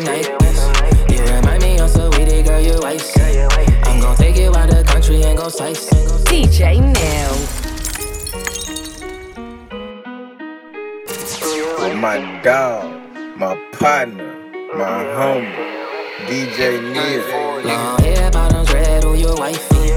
Some 0.00 0.14
Nikes. 0.14 1.10
You 1.10 1.22
remind 1.34 1.62
me 1.62 1.78
of 1.78 1.90
Saweetie, 1.90 2.44
girl, 2.46 2.60
you 2.60 2.80
icy. 2.82 3.20
I'm 3.84 4.00
gon' 4.00 4.16
take 4.16 4.36
you 4.36 4.54
out 4.56 4.70
the 4.70 4.82
country 4.82 5.22
and 5.22 5.36
go 5.36 5.48
sightseeing. 5.48 6.08
DJ 6.24 6.80
Neil. 6.80 7.32
with 11.78 11.92
oh 11.92 11.94
my 11.96 12.40
dog, 12.42 12.90
my 13.36 13.54
partner, 13.72 14.32
my 14.74 15.04
homie, 15.18 15.52
DJ 16.26 16.80
Neil. 16.94 17.66
Long 17.66 18.00
hair, 18.00 18.30
bottoms 18.30 18.72
red, 18.72 19.04
who 19.04 19.14
your 19.14 19.36
wifey? 19.36 19.88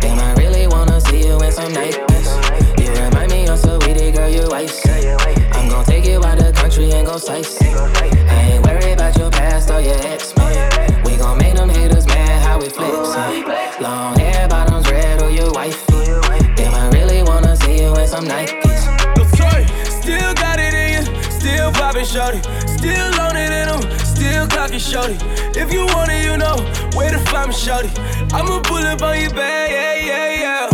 Damn, 0.00 0.18
I 0.18 0.34
really 0.34 0.66
wanna 0.66 1.00
see 1.00 1.24
you 1.24 1.38
in 1.40 1.52
some 1.52 1.72
Nikes. 1.72 2.80
You 2.80 2.90
remind 3.04 3.30
me 3.30 3.46
of 3.46 3.60
Saweetie, 3.60 4.12
girl, 4.12 4.28
you 4.28 4.50
icy. 4.50 5.41
I'm 5.62 5.68
gon' 5.68 5.84
take 5.84 6.04
you 6.04 6.16
out 6.24 6.38
the 6.38 6.50
country 6.52 6.90
and 6.90 7.06
go 7.06 7.18
sightseeing. 7.18 7.72
I 7.76 8.50
ain't 8.50 8.66
worried 8.66 8.94
about 8.94 9.16
your 9.16 9.30
past 9.30 9.70
or 9.70 9.80
your 9.80 9.94
ex, 10.10 10.34
man. 10.36 11.04
We 11.04 11.16
gon' 11.16 11.38
make 11.38 11.54
them 11.54 11.68
haters 11.68 12.04
mad 12.04 12.42
how 12.42 12.58
we 12.58 12.66
flexin'. 12.66 13.80
Long 13.80 14.18
hair, 14.18 14.48
bottoms 14.48 14.90
red, 14.90 15.20
who 15.20 15.28
your 15.28 15.52
wifey? 15.52 16.02
Damn, 16.56 16.74
I 16.74 16.88
really 16.90 17.22
wanna 17.22 17.54
see 17.54 17.80
you 17.80 17.94
in 17.94 18.08
some 18.08 18.24
Nikes. 18.24 18.82
Detroit, 19.14 19.68
still 19.86 20.34
got 20.34 20.58
it 20.58 20.74
in 20.74 21.06
you, 21.06 21.30
still 21.30 21.70
poppin' 21.70 22.06
shorty, 22.06 22.42
still 22.66 23.20
on 23.20 23.36
it 23.36 23.52
in 23.54 23.68
them, 23.70 23.82
still 24.04 24.48
clockin' 24.48 24.80
shorty. 24.80 25.14
If 25.54 25.72
you 25.72 25.86
want 25.94 26.10
it, 26.10 26.24
you 26.24 26.36
know 26.36 26.56
where 26.96 27.12
to 27.12 27.20
find 27.30 27.50
me, 27.50 27.54
shorty. 27.54 27.90
I'ma 28.34 28.58
pull 28.62 28.84
up 28.84 29.00
on 29.00 29.20
your 29.20 29.30
bag, 29.30 29.70
yeah, 29.70 29.94
yeah, 29.94 30.40
yeah. 30.40 30.71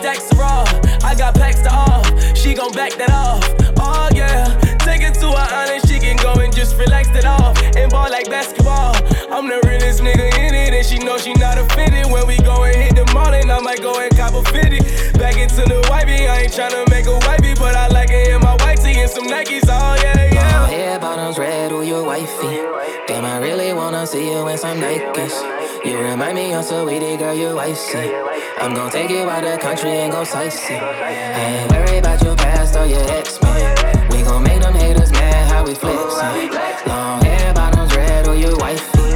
Stacks 0.00 0.32
raw, 0.34 0.64
I 1.04 1.14
got 1.14 1.34
packs 1.34 1.60
to 1.60 1.68
off. 1.68 2.08
She 2.34 2.54
gon' 2.54 2.72
back 2.72 2.96
that 2.96 3.12
off, 3.12 3.44
oh 3.76 4.08
yeah. 4.14 4.48
Take 4.80 5.02
it 5.02 5.12
to 5.20 5.28
her 5.28 5.48
island, 5.52 5.84
she 5.86 6.00
can 6.00 6.16
go 6.16 6.32
and 6.40 6.48
just 6.56 6.78
relax 6.78 7.10
it 7.10 7.26
off 7.26 7.52
and 7.76 7.92
ball 7.92 8.08
like 8.08 8.24
basketball. 8.30 8.96
I'm 9.28 9.46
the 9.46 9.60
realest 9.68 10.00
nigga 10.00 10.24
in 10.40 10.54
it, 10.54 10.72
and 10.72 10.86
she 10.86 11.04
know 11.04 11.18
she 11.18 11.34
not 11.34 11.58
offended. 11.58 12.10
When 12.10 12.26
we 12.26 12.38
go 12.38 12.64
and 12.64 12.76
hit 12.76 12.96
the 12.96 13.04
mall, 13.12 13.28
and 13.28 13.52
I 13.52 13.60
might 13.60 13.82
go 13.82 14.00
and 14.00 14.10
cop 14.16 14.32
a 14.32 14.42
fitty. 14.48 14.80
Back 15.18 15.36
into 15.36 15.68
the 15.68 15.84
wifey, 15.90 16.26
I 16.26 16.48
ain't 16.48 16.52
tryna 16.52 16.88
make 16.88 17.04
a 17.04 17.18
wifey, 17.28 17.52
but 17.60 17.76
I 17.76 17.88
like 17.88 18.08
it 18.08 18.32
in 18.32 18.40
my 18.40 18.56
whitey 18.56 18.96
and 18.96 19.10
some 19.10 19.28
Nikes, 19.28 19.68
oh 19.68 20.00
yeah, 20.00 20.32
yeah. 20.32 20.60
Long 20.60 20.70
hair, 20.70 20.98
bottoms 20.98 21.36
red, 21.36 21.72
who 21.72 21.82
your 21.82 22.04
wifey? 22.04 22.64
Damn, 23.06 23.26
I 23.26 23.36
really 23.36 23.74
wanna 23.74 24.06
see 24.06 24.32
you 24.32 24.48
in 24.48 24.56
some 24.56 24.80
Nikes. 24.80 25.59
You 25.84 25.98
remind 25.98 26.34
me 26.34 26.52
of 26.52 26.64
Saweetie, 26.64 27.18
girl, 27.18 27.34
you 27.34 27.58
icy. 27.58 28.12
I'm 28.58 28.74
gon' 28.74 28.90
take 28.90 29.08
you 29.08 29.30
out 29.30 29.42
the 29.42 29.56
country 29.56 29.90
and 29.90 30.12
go 30.12 30.24
sightseeing. 30.24 30.78
I 30.80 31.62
ain't 31.62 31.72
worried 31.72 31.98
about 32.00 32.22
your 32.22 32.36
past 32.36 32.76
or 32.76 32.84
your 32.86 33.02
ex, 33.10 33.40
man. 33.40 34.08
We 34.10 34.22
gon' 34.22 34.42
make 34.42 34.60
them 34.60 34.74
haters 34.74 35.10
mad 35.12 35.50
how 35.50 35.64
we 35.64 35.72
flexin'. 35.72 36.86
Long 36.86 37.22
hair, 37.22 37.54
bottoms 37.54 37.96
red, 37.96 38.28
or 38.28 38.34
you 38.36 38.56
wifey. 38.58 39.10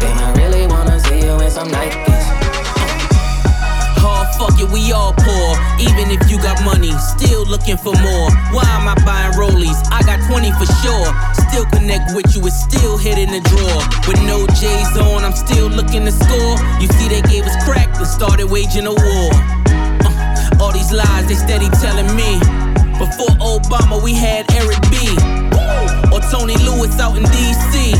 Damn, 0.00 0.18
I 0.18 0.34
really 0.36 0.66
wanna 0.66 0.98
see 0.98 1.20
you 1.20 1.38
in 1.38 1.50
some 1.50 1.68
Nikes. 1.68 2.07
We 4.66 4.90
all 4.90 5.14
poor. 5.14 5.50
Even 5.78 6.10
if 6.10 6.30
you 6.30 6.36
got 6.42 6.58
money, 6.64 6.90
still 6.98 7.46
looking 7.46 7.76
for 7.78 7.94
more. 8.02 8.28
Why 8.50 8.66
am 8.74 8.90
I 8.90 8.94
buying 9.06 9.32
rollies? 9.38 9.78
I 9.94 10.02
got 10.02 10.18
20 10.26 10.50
for 10.58 10.66
sure. 10.82 11.08
Still 11.46 11.64
connect 11.70 12.10
with 12.14 12.34
you, 12.34 12.42
it's 12.42 12.58
still 12.58 12.98
hit 12.98 13.18
in 13.18 13.30
the 13.30 13.40
drawer. 13.46 13.82
With 14.10 14.18
no 14.26 14.46
J's 14.58 14.98
on, 14.98 15.22
I'm 15.22 15.32
still 15.32 15.68
looking 15.68 16.04
to 16.04 16.12
score. 16.12 16.58
You 16.82 16.88
see, 16.98 17.08
they 17.08 17.22
gave 17.22 17.46
us 17.46 17.54
crack 17.64 17.86
and 17.96 18.06
started 18.06 18.50
waging 18.50 18.86
a 18.86 18.94
war. 18.94 19.30
Uh, 20.02 20.60
all 20.60 20.72
these 20.72 20.90
lies, 20.92 21.26
they 21.28 21.38
steady 21.38 21.70
telling 21.78 22.10
me. 22.18 22.42
Before 22.98 23.30
Obama, 23.38 24.02
we 24.02 24.12
had 24.12 24.50
Eric 24.58 24.82
B. 24.90 24.98
Or 26.10 26.18
Tony 26.34 26.58
Lewis 26.66 26.98
out 26.98 27.16
in 27.16 27.22
DC. 27.30 27.94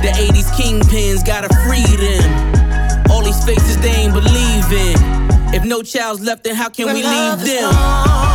The 0.00 0.08
80s 0.08 0.48
kingpins 0.56 1.26
gotta 1.26 1.52
free 1.68 1.84
them. 2.00 3.10
All 3.10 3.22
these 3.22 3.44
faces 3.44 3.76
they 3.82 3.90
ain't 3.90 4.14
believe 4.14 4.72
in. 4.72 5.37
If 5.58 5.64
no 5.64 5.82
child's 5.82 6.20
left, 6.20 6.44
then 6.44 6.54
how 6.54 6.68
can 6.68 6.86
When 6.86 6.94
we 6.94 7.02
leave 7.02 7.40
them? 7.40 8.27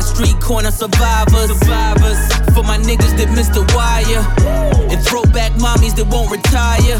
My 0.00 0.06
street 0.06 0.40
corner 0.40 0.70
survivors, 0.70 1.52
survivors. 1.52 2.20
For 2.56 2.64
my 2.64 2.78
niggas 2.80 3.12
that 3.20 3.28
missed 3.36 3.52
the 3.52 3.64
wire. 3.76 4.24
And 4.88 4.96
throwback 5.04 5.52
mommies 5.60 5.94
that 6.00 6.08
won't 6.08 6.32
retire. 6.32 6.96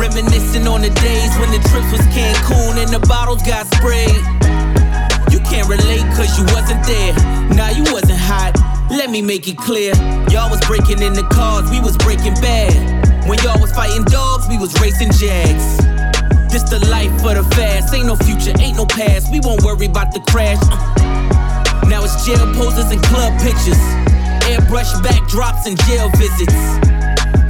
Reminiscing 0.00 0.64
on 0.64 0.80
the 0.80 0.88
days 1.04 1.32
when 1.36 1.52
the 1.52 1.60
trips 1.68 1.92
was 1.92 2.00
Cancun 2.16 2.80
and 2.80 2.88
the 2.88 3.00
bottles 3.04 3.44
got 3.44 3.68
sprayed. 3.76 4.24
You 5.28 5.40
can't 5.44 5.68
relate 5.68 6.04
cause 6.16 6.32
you 6.40 6.48
wasn't 6.56 6.80
there. 6.88 7.12
Nah, 7.52 7.76
you 7.76 7.84
wasn't 7.92 8.20
hot. 8.24 8.56
Let 8.88 9.10
me 9.10 9.20
make 9.20 9.46
it 9.46 9.58
clear. 9.58 9.92
Y'all 10.32 10.48
was 10.48 10.64
breaking 10.64 11.04
in 11.04 11.12
the 11.12 11.28
cars, 11.28 11.68
we 11.68 11.80
was 11.80 11.96
breaking 11.98 12.40
bad. 12.40 12.72
When 13.28 13.36
y'all 13.44 13.60
was 13.60 13.72
fighting 13.72 14.04
dogs, 14.08 14.48
we 14.48 14.56
was 14.56 14.72
racing 14.80 15.12
jags. 15.12 15.76
This 16.48 16.64
the 16.72 16.80
life 16.88 17.12
for 17.20 17.36
the 17.36 17.44
fast. 17.52 17.92
Ain't 17.92 18.06
no 18.06 18.16
future, 18.16 18.56
ain't 18.64 18.80
no 18.80 18.86
past. 18.86 19.28
We 19.30 19.40
won't 19.40 19.60
worry 19.60 19.86
about 19.92 20.14
the 20.16 20.24
crash. 20.24 20.62
Uh. 20.72 21.05
It's 22.08 22.24
jail 22.24 22.46
poses 22.54 22.92
and 22.92 23.02
club 23.02 23.32
pictures. 23.40 23.76
Airbrush 24.46 24.92
backdrops 25.02 25.66
and 25.66 25.76
jail 25.86 26.08
visits. 26.10 26.54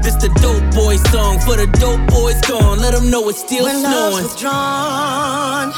This 0.02 0.14
the 0.14 0.30
dope 0.40 0.64
boy 0.74 0.96
song 1.12 1.38
for 1.40 1.56
the 1.56 1.66
dope 1.78 2.00
boys 2.08 2.40
gone. 2.40 2.78
Let 2.78 2.94
them 2.94 3.10
know 3.10 3.28
it's 3.28 3.40
still 3.40 3.64
when 3.64 3.82
love's 3.82 3.92
snowing. 3.92 4.24
withdrawn, 4.24 5.68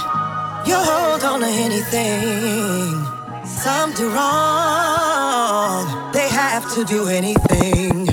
you 0.65 0.77
hold 0.77 1.25
on 1.25 1.41
to 1.41 1.47
anything. 1.49 3.05
Some 3.45 3.93
do 3.95 4.11
wrong, 4.11 6.13
they 6.13 6.29
have 6.29 6.73
to 6.75 6.85
do 6.85 7.09
anything. 7.09 8.08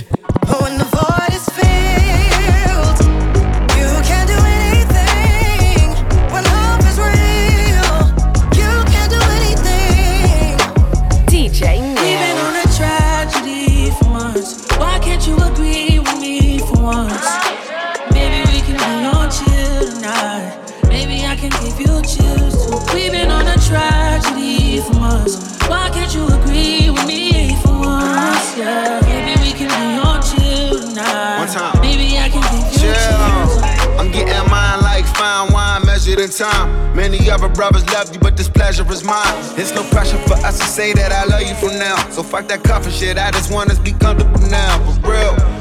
Time. 36.37 36.95
Many 36.95 37.29
other 37.29 37.49
brothers 37.49 37.85
love 37.91 38.13
you, 38.13 38.19
but 38.19 38.35
this 38.37 38.49
pleasure 38.49 38.89
is 38.91 39.03
mine. 39.03 39.35
It's 39.57 39.71
no 39.73 39.83
pressure 39.83 40.17
for 40.27 40.35
us 40.45 40.59
to 40.59 40.65
say 40.65 40.93
that 40.93 41.11
I 41.11 41.25
love 41.25 41.41
you 41.41 41.55
from 41.55 41.79
now. 41.79 41.97
So 42.09 42.23
fuck 42.23 42.47
that 42.47 42.63
coffee 42.63 42.91
shit. 42.91 43.17
I 43.17 43.31
just 43.31 43.51
want 43.51 43.69
us 43.69 43.77
to 43.77 43.83
be 43.83 43.93
comfortable 43.93 44.39
now. 44.49 44.79
For 45.01 45.11
real. 45.11 45.54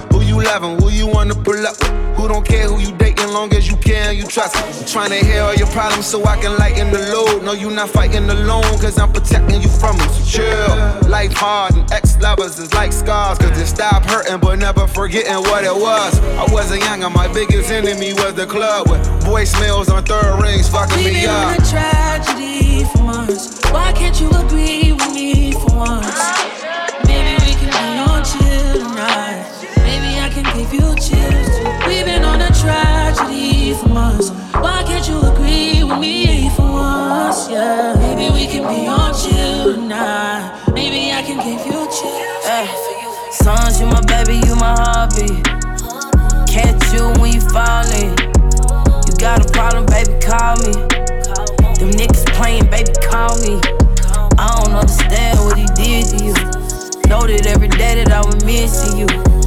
Who 0.44 0.50
you 0.50 0.54
loving? 0.60 0.78
Who 0.82 0.90
you 0.90 1.06
wanna 1.06 1.34
pull 1.34 1.66
up 1.66 1.76
with? 1.80 2.16
Who 2.16 2.28
don't 2.28 2.46
care 2.46 2.68
who 2.68 2.78
you 2.78 2.92
dating, 2.96 3.28
long 3.32 3.52
as 3.54 3.66
you 3.68 3.76
care 3.76 4.10
and 4.10 4.18
you 4.18 4.24
trust. 4.26 4.56
I'm 4.56 4.86
trying 4.86 5.10
to 5.10 5.26
hear 5.26 5.42
all 5.42 5.54
your 5.54 5.66
problems 5.68 6.06
so 6.06 6.24
I 6.24 6.36
can 6.36 6.56
lighten 6.58 6.90
the 6.92 6.98
load. 7.12 7.42
No, 7.42 7.52
you 7.52 7.70
not 7.70 7.88
fighting 7.90 8.28
alone, 8.30 8.62
cause 8.78 8.98
I'm 8.98 9.10
protecting 9.12 9.62
you 9.62 9.68
from 9.68 9.96
them. 9.96 10.08
So 10.10 10.24
chill. 10.38 11.08
Life 11.10 11.32
hard 11.32 11.74
and 11.74 11.90
ex 11.92 12.16
lovers 12.20 12.58
is 12.58 12.72
like 12.74 12.92
scars, 12.92 13.38
cause 13.38 13.56
they 13.58 13.64
stop 13.64 14.04
hurting 14.04 14.38
but 14.38 14.58
never 14.58 14.86
forgetting 14.86 15.34
what 15.50 15.64
it 15.64 15.74
was. 15.74 16.20
I 16.38 16.44
wasn't 16.52 16.82
young 16.82 17.02
and 17.02 17.14
my 17.14 17.26
biggest 17.32 17.70
enemy 17.70 18.12
was 18.12 18.34
the 18.34 18.46
club 18.46 18.88
with 18.90 19.00
voicemails 19.24 19.90
on 19.92 20.04
third 20.04 20.40
rings 20.42 20.68
fucking 20.68 20.96
We've 20.98 21.14
me 21.14 21.20
been 21.22 21.30
up. 21.30 21.58
a 21.58 21.62
tragedy 21.70 22.84
for 22.84 23.02
months. 23.02 23.60
Why 23.72 23.92
can't 23.92 24.20
you 24.20 24.28
agree 24.30 24.92
with 24.92 25.12
me 25.14 25.52
for 25.52 25.74
once? 25.74 26.63
We've 30.74 32.04
been 32.04 32.24
on 32.24 32.40
a 32.40 32.50
tragedy 32.52 33.74
for 33.74 33.88
months. 33.90 34.30
Why 34.54 34.82
can't 34.84 35.06
you 35.06 35.20
agree 35.20 35.84
with 35.84 36.00
me 36.00 36.50
for 36.50 36.62
once? 36.62 37.48
Yeah, 37.48 37.94
maybe 37.98 38.32
we 38.34 38.46
can 38.46 38.66
be 38.66 38.88
on 38.88 39.14
chill 39.14 39.74
tonight. 39.74 40.64
Maybe 40.72 41.12
I 41.12 41.22
can 41.22 41.38
give 41.38 41.64
you 41.64 41.86
chills. 41.94 42.46
Ay, 42.46 42.66
eh, 42.66 43.30
Sons, 43.30 43.80
you 43.80 43.86
my 43.86 44.00
baby, 44.02 44.44
you 44.46 44.56
my 44.56 44.74
hobby. 44.74 45.30
Catch 46.50 46.92
you 46.92 47.06
when 47.22 47.34
you 47.34 47.40
falling. 47.54 48.10
You 49.06 49.14
got 49.20 49.46
a 49.46 49.52
problem, 49.52 49.86
baby, 49.86 50.18
call 50.18 50.56
me. 50.58 50.72
Them 51.78 51.90
niggas 51.94 52.26
playing, 52.34 52.68
baby, 52.70 52.90
call 53.06 53.38
me. 53.38 53.60
I 54.38 54.50
don't 54.58 54.74
understand 54.74 55.38
what 55.38 55.56
he 55.56 55.66
did 55.78 56.18
to 56.18 56.24
you. 56.24 56.34
Know 57.08 57.26
that 57.28 57.46
every 57.46 57.68
day 57.68 58.02
that 58.02 58.10
I 58.10 58.26
was 58.26 58.44
missing 58.44 58.98
you. 58.98 59.43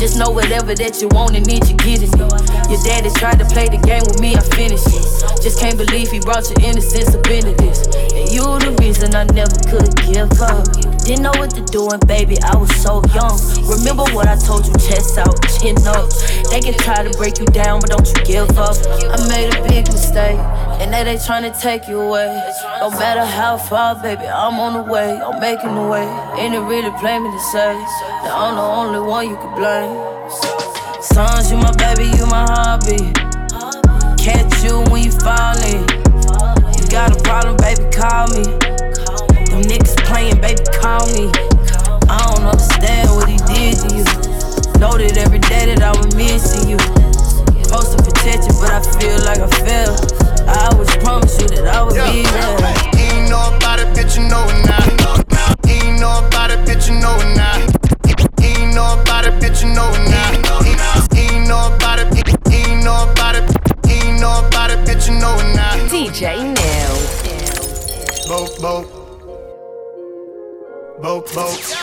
Just 0.00 0.16
know 0.16 0.30
whatever 0.30 0.72
that 0.74 0.96
you 1.04 1.12
want 1.12 1.36
and 1.36 1.44
need, 1.44 1.68
you 1.68 1.76
get 1.76 2.00
it. 2.00 2.08
Your 2.16 2.80
daddy 2.88 3.12
tried 3.20 3.36
to 3.36 3.44
play 3.44 3.68
the 3.68 3.76
game 3.84 4.00
with 4.08 4.16
me, 4.16 4.32
I 4.32 4.40
finished 4.56 4.88
it. 4.88 5.04
Just 5.44 5.60
can't 5.60 5.76
believe 5.76 6.08
he 6.08 6.24
brought 6.24 6.48
your 6.48 6.56
innocence 6.64 7.12
up 7.12 7.28
into 7.28 7.52
this. 7.60 7.84
And 8.16 8.32
you 8.32 8.40
the 8.64 8.72
reason 8.80 9.12
I 9.12 9.28
never 9.36 9.52
could 9.68 9.92
give 10.08 10.32
up. 10.40 10.64
Didn't 11.04 11.20
know 11.20 11.36
what 11.36 11.52
to 11.52 11.60
do, 11.68 11.84
and 11.92 12.00
baby, 12.08 12.40
I 12.40 12.56
was 12.56 12.72
so 12.80 13.04
young. 13.12 13.36
Remember 13.68 14.08
what 14.16 14.24
I 14.24 14.40
told 14.40 14.64
you, 14.64 14.72
chest 14.80 15.20
out, 15.20 15.36
chin 15.60 15.76
up. 15.84 16.08
They 16.48 16.64
get 16.64 16.80
tired 16.80 17.12
to 17.12 17.12
break 17.20 17.36
you 17.36 17.44
down, 17.52 17.84
but 17.84 17.92
don't 17.92 18.08
you 18.08 18.24
give 18.24 18.56
up. 18.56 18.80
I 19.04 19.20
made 19.28 19.52
a 19.52 19.60
big 19.68 19.84
mistake, 19.92 20.40
and 20.80 21.06
they 21.06 21.18
trying 21.18 21.42
to 21.44 21.60
take 21.60 21.86
you 21.88 22.00
away. 22.00 22.26
No 22.80 22.90
matter 22.90 23.24
how 23.24 23.58
far, 23.58 24.00
baby, 24.00 24.24
I'm 24.24 24.58
on 24.58 24.72
the 24.72 24.90
way, 24.90 25.20
I'm 25.20 25.38
making 25.38 25.74
the 25.74 25.86
way. 25.86 26.08
Ain't 26.40 26.54
it 26.54 26.60
really 26.60 26.90
plain 26.98 27.22
to 27.22 27.40
say 27.52 27.74
that 28.24 28.32
I'm 28.32 28.56
the 28.56 28.62
only 28.62 29.00
one 29.00 29.28
you 29.28 29.36
can 29.36 29.52
blame? 29.54 29.92
Sons, 31.02 31.50
you 31.50 31.58
my 31.58 31.70
baby, 31.76 32.08
you 32.16 32.24
my 32.26 32.48
hobby. 32.48 33.12
Catch 34.16 34.64
you 34.64 34.80
when 34.88 35.04
you 35.04 35.12
falling. 35.20 35.84
You 36.80 36.84
got 36.88 37.12
a 37.12 37.20
problem, 37.28 37.56
baby, 37.60 37.84
call 37.92 38.32
me. 38.32 38.44
Them 39.52 39.60
niggas 39.68 39.96
playing, 40.08 40.40
baby, 40.40 40.64
call 40.80 41.04
me. 41.12 41.28
I 42.08 42.24
don't 42.24 42.48
understand 42.48 43.10
what 43.12 43.28
he 43.28 43.36
did 43.52 43.76
to 43.84 43.88
you. 44.00 44.04
Know 44.80 44.96
that 44.96 45.12
every 45.20 45.40
day 45.40 45.74
that 45.74 45.82
I 45.82 45.92
was 45.92 46.16
missing 46.16 46.72
you. 46.72 46.78
Supposed 47.68 47.98
to 47.98 48.02
protect 48.02 48.48
you, 48.48 48.54
but 48.58 48.72
I 48.72 48.80
feel 48.96 49.20
like 49.28 49.38
I 49.38 49.48
failed. 49.60 50.19
Always 50.50 50.90
you 51.38 51.46
that 51.48 51.66
I 51.70 51.82
would 51.82 51.94
yeah. 51.94 52.10
be 52.10 52.22
there. 52.26 52.58
Ain't 52.98 53.30
know 53.30 53.54
about 53.54 53.78
it, 53.78 53.86
bitch, 53.94 54.18
you 54.18 54.26
know 54.26 54.42
it 54.50 54.58
now. 54.66 54.82
Ain't 55.70 56.00
know 56.00 56.26
about 56.26 56.50
it, 56.50 56.58
bitch, 56.66 56.90
you 56.90 56.98
know 56.98 57.14
it 57.22 57.30
now. 57.38 57.54
Ain't 58.42 58.74
know 58.74 58.98
about 59.00 59.26
it, 59.26 59.34
bitch, 59.38 59.62
you 59.62 59.70
know 59.70 59.86
it 59.94 60.10
now. 60.10 60.34
Ain't 61.14 61.46
know 61.46 61.74
about 61.74 62.00
it, 62.00 62.10
ain't 62.50 62.82
know 62.82 63.06
about 63.12 63.36
it, 63.36 63.46
ain't 63.86 64.20
know 64.20 64.42
about 64.46 64.70
it, 64.70 64.78
bitch, 64.86 65.06
you 65.08 65.18
know 65.20 65.38
it 65.38 65.54
now. 65.54 65.70
DJ 65.86 66.42
Neil. 66.42 66.96
Boat, 68.26 68.60
boat. 68.60 68.86
Boat, 71.00 71.32
boat. 71.32 71.76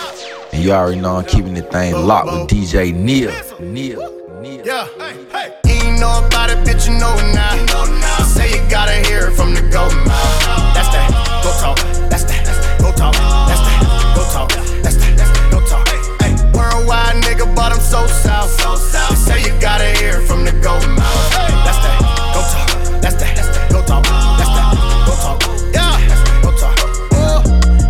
And 0.52 0.64
you 0.64 0.72
already 0.72 1.00
know 1.00 1.16
I'm 1.16 1.26
keeping 1.26 1.54
the 1.54 1.62
thing 1.62 1.94
locked 1.96 2.32
with 2.32 2.50
DJ 2.50 2.94
Neil. 2.94 3.32
Neil. 3.60 4.27
Yeah, 4.44 4.86
hey, 5.00 5.26
hey. 5.32 5.58
You 5.66 5.74
ain't 5.90 6.00
know 6.00 6.22
about 6.26 6.52
it, 6.52 6.60
bitch, 6.60 6.88
you 6.88 6.94
know 7.00 7.10
it 7.18 7.34
now. 7.34 7.56
You 7.56 7.66
know 7.66 7.86
now. 7.86 8.18
Say 8.24 8.54
you 8.54 8.70
gotta 8.70 8.94
hear 9.08 9.30
it 9.30 9.36
from 9.36 9.56
the 9.56 9.62
golden 9.62 9.98
mouth. 10.06 10.76
That's 10.78 10.90
that, 10.94 11.10
go 11.42 11.50
talk. 11.58 11.78
That's 12.10 12.24
that, 12.26 12.46
go 12.80 12.92
talk. 12.92 13.16
That's 13.50 13.62
that, 13.66 13.82
go 14.14 14.24
talk. 14.30 14.50
That's 14.84 14.98
that, 14.98 15.50
go 15.50 15.60
talk. 15.66 15.88
Hey, 16.22 16.30
hey. 16.30 16.34
Worldwide 16.54 17.18
nigga, 17.26 17.50
but 17.56 17.74
I'm 17.74 17.82
so 17.82 18.06
south. 18.06 18.52
So 18.62 18.76
south. 18.76 19.18
Say 19.18 19.42
you 19.42 19.60
gotta 19.60 19.90
hear 19.98 20.22
it 20.22 20.28
from 20.28 20.46
the 20.46 20.52
golden 20.62 20.94
mouth. 20.94 21.32
That's 21.66 21.82
that, 21.82 21.98
go 22.30 22.42
talk. 22.46 23.02
That's 23.02 23.16
that, 23.18 23.42
go 23.72 23.82
talk. 23.82 24.06
That's 24.38 24.54
that, 24.54 24.70
go 25.10 25.14
talk. 25.18 25.42
Yeah, 25.74 25.98
go 26.46 26.54
talk. 26.54 26.78
Oh, 27.18 27.42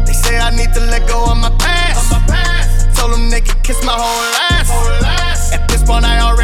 they 0.07 0.13
say 0.13 0.39
I 0.39 0.55
need 0.55 0.71
to 0.75 0.79
let 0.87 1.07
go 1.09 1.27
of 1.27 1.37
my 1.37 1.51
past. 1.59 2.95
Told 2.95 3.11
them 3.11 3.29
they 3.29 3.41
could 3.41 3.61
kiss 3.63 3.83
my 3.83 3.91
whole 3.91 4.31
ass. 4.47 4.71
At 5.53 5.67
this 5.69 5.83
point, 5.83 6.03
I 6.05 6.19
already 6.19 6.36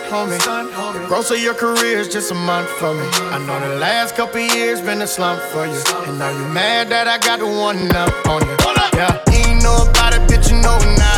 stunt, 0.00 0.72
homie. 0.72 1.00
The 1.00 1.06
growth 1.06 1.30
of 1.30 1.38
your 1.38 1.54
career 1.54 1.98
is 1.98 2.08
just 2.08 2.30
a 2.30 2.34
month 2.34 2.68
for 2.78 2.94
me. 2.94 3.06
I 3.30 3.38
know 3.38 3.60
the 3.68 3.76
last 3.76 4.16
couple 4.16 4.40
years 4.40 4.80
been 4.80 5.02
a 5.02 5.06
slump 5.06 5.40
for 5.40 5.66
you. 5.66 5.80
And 6.06 6.18
now 6.18 6.30
you 6.30 6.46
mad 6.48 6.88
that 6.90 7.08
I 7.08 7.18
got 7.18 7.38
the 7.38 7.46
one 7.46 7.94
up 7.94 8.12
on 8.26 8.42
you. 8.46 8.56
Yeah, 8.94 9.22
you 9.30 9.50
ain't 9.50 9.62
know 9.62 9.88
about 9.88 10.14
it, 10.14 10.22
bitch, 10.30 10.50
you 10.50 10.56
know 10.62 10.78
now. 10.96 11.13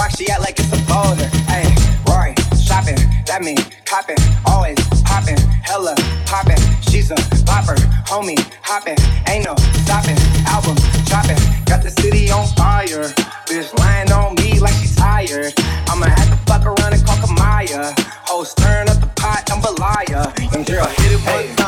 Rock, 0.00 0.16
she 0.16 0.30
act 0.30 0.40
like 0.40 0.58
it's 0.58 0.72
a 0.72 0.80
boulder. 0.88 1.28
Ayy, 1.52 1.68
Rory, 2.08 2.32
shopping, 2.56 2.96
that 3.28 3.42
mean 3.44 3.58
copping, 3.84 4.16
always 4.46 4.80
popping, 5.04 5.36
hella 5.60 5.94
popping. 6.24 6.56
She's 6.88 7.10
a 7.10 7.16
popper, 7.44 7.76
homie, 8.08 8.40
hopping, 8.64 8.96
ain't 9.28 9.44
no 9.44 9.54
stopping. 9.84 10.16
Album 10.48 10.80
dropping, 11.04 11.36
got 11.68 11.82
the 11.84 11.90
city 12.00 12.30
on 12.30 12.48
fire. 12.56 13.12
Bitch 13.44 13.68
lying 13.76 14.10
on 14.10 14.36
me 14.36 14.58
like 14.58 14.72
she's 14.80 14.96
tired. 14.96 15.52
I'ma 15.92 16.06
have 16.08 16.30
to 16.32 16.36
fuck 16.48 16.64
around 16.64 16.94
and 16.94 17.04
call 17.04 17.20
Kamaiyah. 17.20 17.92
Ho, 18.32 18.42
stirring 18.44 18.88
up 18.88 19.00
the 19.04 19.10
pot, 19.20 19.44
I'm 19.52 19.60
a 19.60 19.72
liar. 19.84 20.32
And 20.56 20.64
I 20.64 20.88
hit 20.96 21.12
it 21.12 21.20
one 21.28 21.59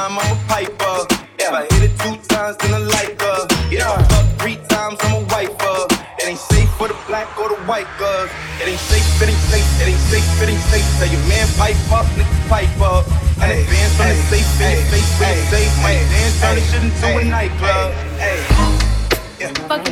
ain't 10.49 10.61
safe, 10.71 10.83
it. 10.83 10.99
Tell 10.99 11.11
your 11.13 11.25
man 11.29 11.47
pipe 11.59 11.77
up, 11.93 12.07
niggas 12.17 12.49
pipe 12.49 12.81
up. 12.81 13.05
And 13.43 13.51
advance 13.53 13.95
from 13.97 14.09
the 14.09 14.15
safe 14.31 14.47
in 14.61 14.79
your 14.79 14.87
face 14.91 15.11
for 15.19 15.27
your 15.27 15.45
safe. 15.51 15.75
Money 15.83 16.05
dance, 16.11 16.41
turn 16.41 16.55
this 16.55 16.67
shit 16.71 16.83
into 16.83 17.07
a 17.19 17.25
nightclub. 17.25 17.93
Fuck 19.69 19.89
him, 19.89 19.92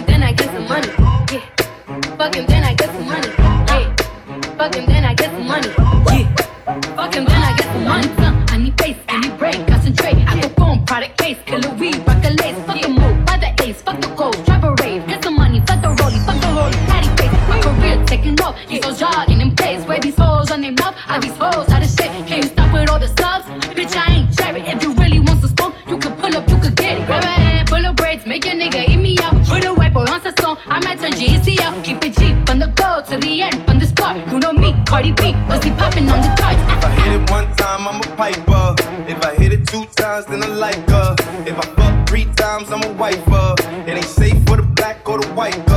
on 30.70 30.82
sa 30.82 30.82
song, 30.82 30.82
I 30.82 30.84
might 30.84 30.98
turn 30.98 31.12
GEC 31.12 31.60
out. 31.60 31.84
Keep 31.84 32.04
it 32.04 32.16
cheap 32.16 32.50
on 32.50 32.58
the 32.58 32.66
go 32.68 33.02
to 33.08 33.16
the 33.18 33.42
end, 33.42 33.68
on 33.68 33.78
the 33.78 33.86
spot. 33.86 34.16
You 34.30 34.38
know 34.38 34.52
me, 34.52 34.74
Cardi 34.86 35.12
B, 35.12 35.34
pussy 35.48 35.70
popping 35.70 36.08
on 36.08 36.20
the 36.20 36.34
charts. 36.38 36.60
If 36.60 36.84
I 36.84 36.90
hit 37.02 37.20
it 37.20 37.30
one 37.30 37.56
time, 37.56 37.88
I'm 37.88 38.00
a 38.00 38.16
piper. 38.16 38.74
If 39.08 39.24
I 39.24 39.34
hit 39.34 39.52
it 39.52 39.66
two 39.66 39.84
times, 39.96 40.26
then 40.26 40.42
I 40.42 40.46
like 40.46 40.88
her. 40.90 41.16
If 41.46 41.58
I 41.58 41.66
fuck 41.76 42.08
three 42.08 42.26
times, 42.36 42.70
I'm 42.70 42.82
a 42.82 42.92
wifer. 42.92 43.54
It 43.86 43.96
ain't 43.96 44.04
safe 44.04 44.38
for 44.46 44.56
the 44.56 44.62
black 44.62 45.08
or 45.08 45.18
the 45.20 45.28
white 45.34 45.69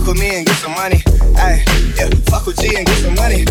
fuck 0.00 0.14
with 0.14 0.20
me 0.20 0.36
and 0.38 0.46
get 0.46 0.56
some 0.56 0.72
money. 0.72 1.02
Ay, 1.36 1.62
yeah, 1.96 2.08
fuck 2.30 2.46
with 2.46 2.58
G 2.58 2.74
and 2.76 2.86
get 2.86 2.98
some 2.98 3.14
money. 3.14 3.44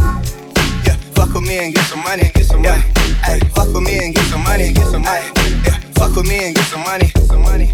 Yeah, 0.85 0.95
fuck 1.13 1.33
with 1.33 1.43
me 1.43 1.57
and 1.59 1.75
get 1.75 1.85
some 1.85 2.03
money, 2.03 2.31
get 2.33 2.45
some 2.45 2.61
money. 2.61 2.83
Ay, 3.23 3.39
fuck 3.53 3.67
with 3.73 3.83
me 3.83 3.97
and 3.99 4.15
get 4.15 4.25
some 4.25 4.43
money, 4.43 4.73
get 4.73 4.87
some 4.87 5.03
money. 5.03 5.25
Yeah, 5.65 5.79
fuck 5.93 6.15
with 6.15 6.27
me 6.27 6.47
and 6.47 6.55
get 6.55 6.65
some 6.65 6.81
money, 6.81 7.11
some 7.27 7.41
money. 7.43 7.67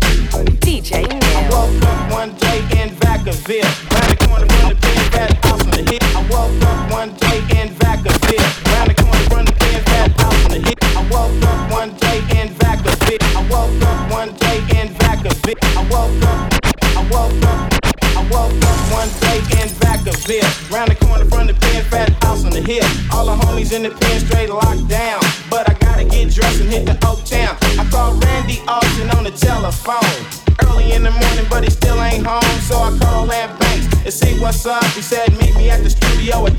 DJ 0.60 1.08
I 1.10 1.50
woke 1.50 1.84
up 1.84 2.12
one 2.12 2.36
day 2.36 2.60
in 2.82 2.90
Vacaville. 2.96 3.95
side. 34.65 34.84
She 34.95 35.01
said, 35.04 35.30
meet 35.38 35.56
me 35.56 35.69
at 35.69 35.84
the 35.84 35.91
studio 35.91 36.43
at 36.47 36.58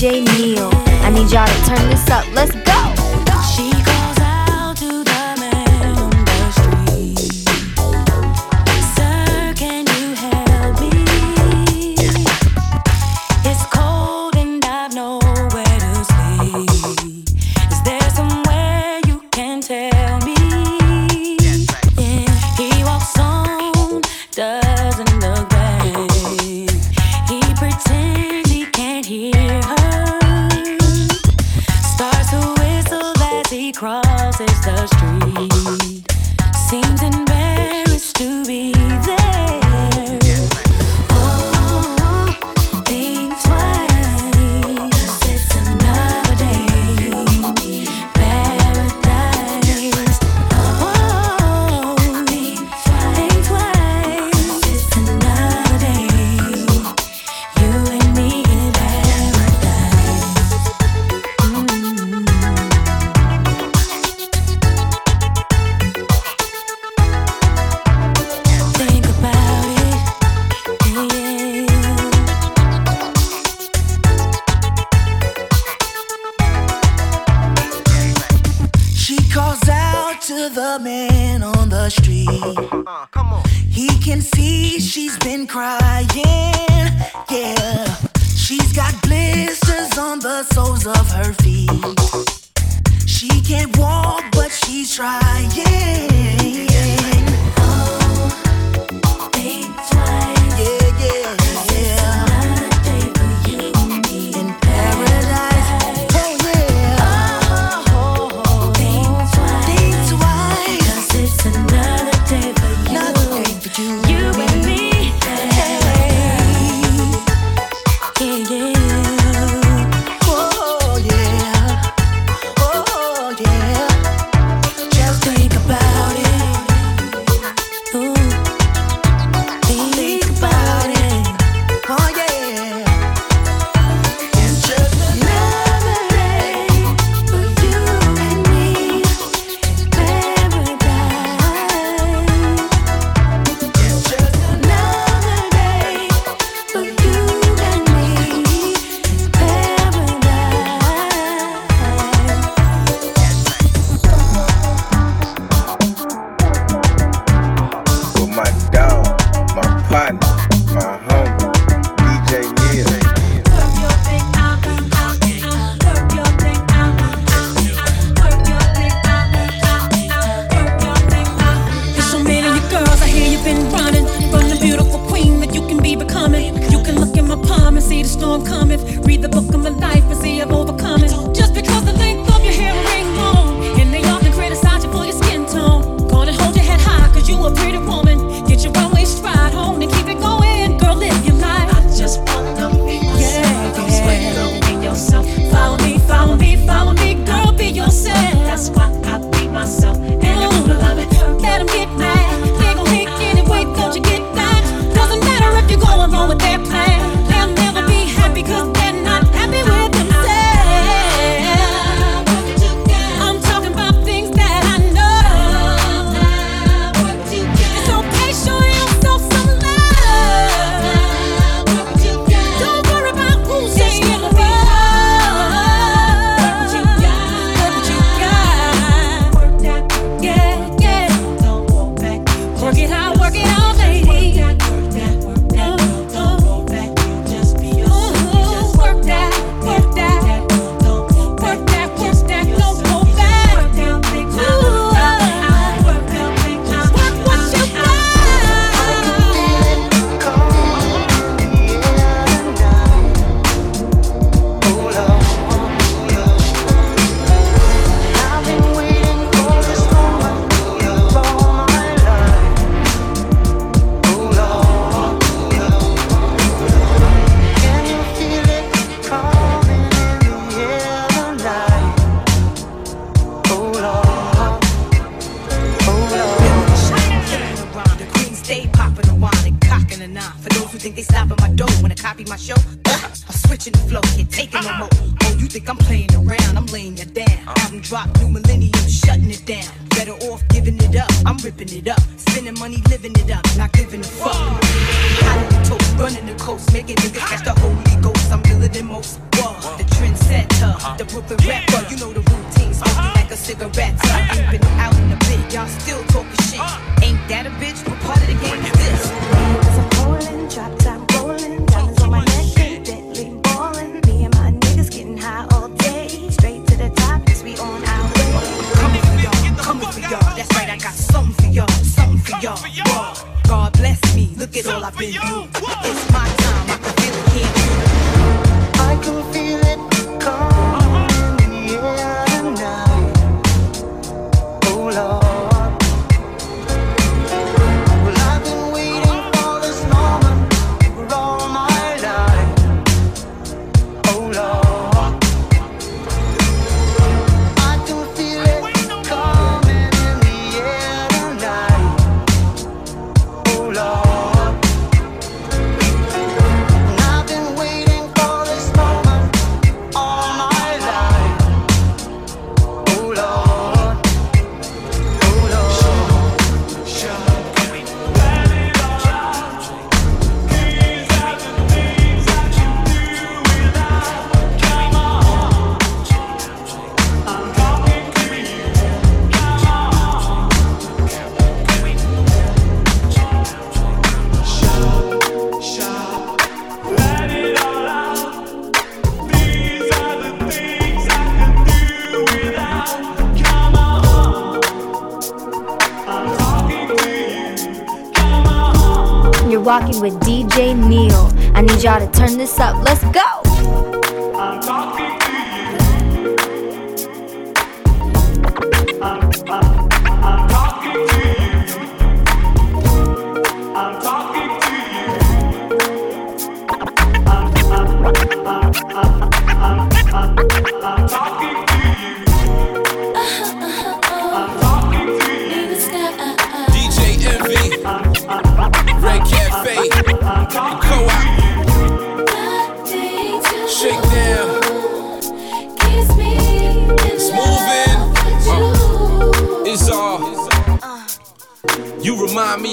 DJ 0.00 0.24
Neil. 0.38 0.70
I 1.04 1.10
need 1.10 1.30
y'all 1.30 1.46
to 1.46 1.64
turn 1.66 1.90
this 1.90 2.08
up. 2.08 2.24
Let's 2.32 2.52
go. 2.52 2.89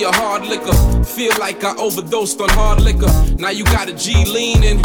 a 0.07 0.11
hard 0.15 0.45
liquor. 0.45 1.03
Feel 1.03 1.33
like 1.39 1.63
I 1.63 1.75
overdosed 1.75 2.39
on 2.39 2.49
hard 2.49 2.81
liquor. 2.81 3.11
Now 3.37 3.49
you 3.49 3.65
got 3.65 3.89
a 3.89 3.93
G 3.93 4.25
leaning. 4.25 4.77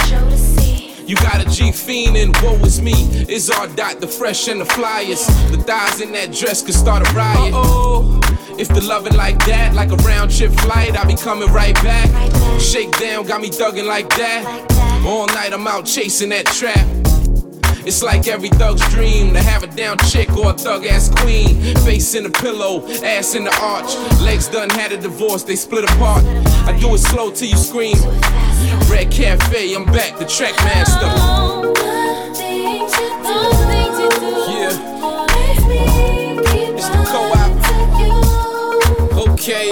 You 1.07 1.17
got 1.17 1.41
a 1.41 1.51
G 1.51 1.71
fiendin', 1.71 2.33
woe 2.43 2.65
is 2.65 2.81
me. 2.81 2.93
Is 3.29 3.51
our 3.51 3.69
dot 3.69 4.01
the 4.01 4.09
fresh 4.09 4.49
and 4.49 4.61
the 4.61 4.65
flyest? 4.65 5.27
The 5.51 5.59
thighs 5.59 6.01
in 6.01 6.13
that 6.13 6.33
dress 6.33 6.63
could 6.63 6.75
start 6.75 7.09
a 7.09 7.13
riot. 7.13 7.55
Uh-oh. 7.55 8.21
If 8.59 8.69
the 8.69 8.81
lovin' 8.81 9.17
like 9.17 9.39
that, 9.47 9.75
like 9.75 9.91
a 9.91 9.97
round 9.97 10.31
trip 10.31 10.53
flight, 10.53 10.97
I 10.97 11.05
be 11.05 11.15
comin' 11.15 11.53
right 11.53 11.75
back. 11.77 12.09
Shake 12.61 12.93
down, 12.99 13.27
got 13.27 13.41
me 13.41 13.49
thuggin' 13.49 13.87
like 13.87 14.09
that. 14.11 15.03
All 15.07 15.27
night 15.27 15.53
I'm 15.53 15.67
out 15.67 15.87
chasing 15.87 16.31
that 16.31 16.47
trap. 16.47 16.87
It's 17.85 18.01
like 18.03 18.29
every 18.29 18.49
thug's 18.49 18.81
dream 18.91 19.33
to 19.35 19.41
have 19.41 19.65
a 19.65 19.67
down 19.67 19.99
chick 19.99 20.31
or 20.37 20.51
a 20.51 20.53
thug 20.53 20.87
ass 20.87 21.09
queen. 21.09 21.77
Face 21.79 22.15
in 22.15 22.23
the 22.23 22.31
pillow, 22.31 22.87
ass 23.03 23.35
in 23.35 23.43
the 23.45 23.55
arch. 23.61 23.97
Legs 24.21 24.47
done 24.49 24.71
had 24.71 24.93
a 24.93 24.97
divorce, 24.97 25.43
they 25.43 25.57
split 25.57 25.85
apart. 25.85 26.25
I 26.67 26.79
do 26.79 26.95
it 26.95 26.99
slow 26.99 27.33
till 27.33 27.49
you 27.49 27.57
scream. 27.57 27.97
Red 28.89 29.11
Cafe, 29.11 29.75
I'm 29.75 29.85
back, 29.87 30.17
the 30.19 30.27
track 30.27 30.55
master. 30.65 31.09
Yeah. 34.49 34.71
It's 36.77 36.89
the 36.89 37.05
co-op. 37.11 37.53
Okay. 39.29 39.72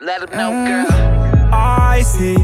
Let 0.00 0.22
him 0.22 0.38
know, 0.38 0.52
mm. 0.52 0.88
girl. 0.88 1.50
I 1.52 2.02
see 2.02 2.36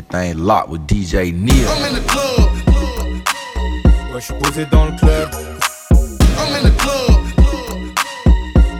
know 0.00 0.18
I'm 0.18 0.34
thing 0.34 0.44
locked 0.44 0.68
with 0.68 0.86
DJ 0.86 1.32
Neil. 1.32 1.68
I'm 1.68 1.84
in 1.84 1.94
the 1.94 2.00
club. 2.08 2.50
Ouais, 4.12 4.20
j'suis 4.20 4.34
posé 4.34 4.66
dans 4.66 4.86
le 4.86 4.92
club. 4.92 5.30
I'm 6.38 6.54
in 6.54 6.62
the 6.62 6.76
club. 6.76 7.20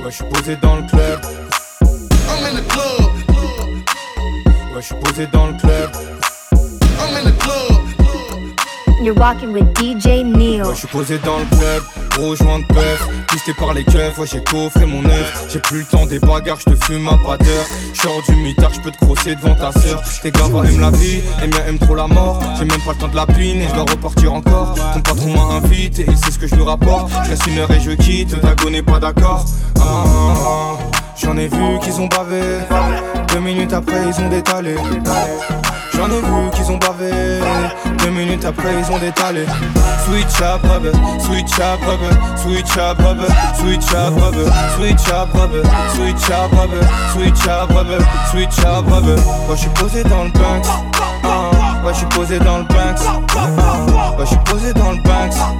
Ouais, 0.04 0.10
j'suis 0.10 0.24
posé 0.24 0.56
dans 0.56 0.76
le 0.76 0.82
club. 0.88 1.20
I'm 2.28 2.44
in 2.44 2.54
the 2.56 2.66
club. 2.68 3.10
Ouais, 4.74 4.82
j'suis 4.82 4.96
posé 4.96 5.26
dans 5.26 5.46
le 5.46 5.54
club. 5.58 5.90
I'm 6.52 7.16
in 7.16 7.30
the 7.30 7.38
club. 7.38 7.59
You're 9.02 9.14
walking 9.14 9.52
with 9.52 9.64
DJ 9.74 10.22
Neil. 10.24 10.62
Ouais, 10.62 10.74
j'suis 10.74 10.86
posé 10.86 11.18
dans 11.24 11.38
le 11.38 11.46
club, 11.56 11.82
gros 12.10 12.36
joint 12.36 12.58
de 12.58 12.66
bœuf, 12.74 13.08
pisté 13.28 13.54
par 13.54 13.72
les 13.72 13.82
keufs, 13.82 14.18
ouais 14.18 14.26
j'ai 14.30 14.44
coffré 14.44 14.84
mon 14.84 15.02
œuf, 15.06 15.46
j'ai 15.48 15.58
plus 15.58 15.78
le 15.80 15.84
temps 15.86 16.04
des 16.04 16.18
bagarres, 16.18 16.58
j'te 16.60 16.74
fume 16.84 17.08
à 17.08 17.12
pas 17.12 17.38
d'heure, 17.38 17.64
J'sors 17.94 18.22
du 18.28 18.36
mitard, 18.36 18.70
j'peux 18.74 18.90
te 18.90 18.98
crosser 18.98 19.36
devant 19.36 19.54
ta 19.54 19.72
sœur, 19.72 20.02
tes 20.22 20.30
gars 20.30 20.44
aiment 20.46 20.80
la 20.80 20.90
vie, 20.90 21.22
les 21.40 21.46
miens 21.48 21.64
aiment 21.66 21.78
trop 21.78 21.94
la 21.94 22.06
mort, 22.06 22.42
j'ai 22.58 22.66
même 22.66 22.80
pas 22.82 22.92
le 22.92 22.98
temps 22.98 23.08
de 23.08 23.16
la 23.16 23.26
pine 23.26 23.62
et 23.62 23.68
je 23.68 23.72
dois 23.74 23.86
repartir 23.90 24.34
encore, 24.34 24.74
ton 24.92 25.00
patron 25.00 25.32
m'a 25.34 25.54
invité, 25.54 26.02
et 26.02 26.06
il 26.06 26.16
sait 26.18 26.30
ce 26.32 26.38
que 26.38 26.46
je 26.46 26.54
lui 26.54 26.64
rapporte, 26.64 27.10
je 27.24 27.30
reste 27.30 27.46
une 27.46 27.58
heure 27.58 27.70
et 27.70 27.80
je 27.80 27.92
quitte, 27.92 28.38
Dago 28.42 28.68
n'est 28.68 28.82
pas 28.82 28.98
d'accord, 29.00 29.46
Ah, 29.78 29.82
ah, 29.82 30.34
ah. 30.46 30.76
j'en 31.16 31.38
ai 31.38 31.48
vu 31.48 31.78
qu'ils 31.82 31.98
ont 32.02 32.06
bavé, 32.08 32.42
deux 33.32 33.40
minutes 33.40 33.72
après 33.72 34.02
ils 34.08 34.22
ont 34.22 34.28
détalé. 34.28 34.74
J'en 35.94 36.06
ai 36.06 36.20
vu 36.20 36.50
qu'ils 36.54 36.70
ont 36.72 36.78
bavé 36.78 37.10
Deux 37.98 38.10
minutes 38.10 38.44
après 38.44 38.68
ils 38.78 38.92
ont 38.92 38.98
détalé. 38.98 39.44
Switch 40.04 40.40
up 40.42 40.62
rubber, 40.64 40.92
switch 41.20 41.58
up 41.60 41.80
rubber, 41.86 42.10
switch 42.36 42.76
up 42.78 42.98
rubber, 42.98 43.28
switch 43.54 43.92
up 43.92 44.14
rubber, 44.16 44.44
switch 44.74 45.10
up 45.10 45.28
rubber, 45.34 45.62
switch 45.94 46.30
up 46.30 46.50
rubber, 46.52 46.82
switch 47.12 47.46
up 47.48 47.70
rubber, 47.70 47.98
switch 48.30 48.58
up 48.64 48.84
rubber 48.88 49.16
Moi 49.46 49.54
je 49.54 49.60
suis 49.60 49.70
posé 49.70 50.02
dans 50.04 50.24
le 50.24 50.30
Banks. 50.30 50.66
Ah, 51.24 51.50
Ouais 51.84 51.92
je 51.92 51.98
suis 51.98 52.06
posé 52.06 52.38
dans 52.38 52.58
le 52.58 52.64
Banks. 52.64 53.00
Ah, 53.36 54.16
Ouais 54.18 54.24
je 54.24 54.26
suis 54.26 54.38
posé 54.44 54.72
dans 54.74 54.90
le 54.92 54.98
Banks. 54.98 55.34
ah, 55.38 55.52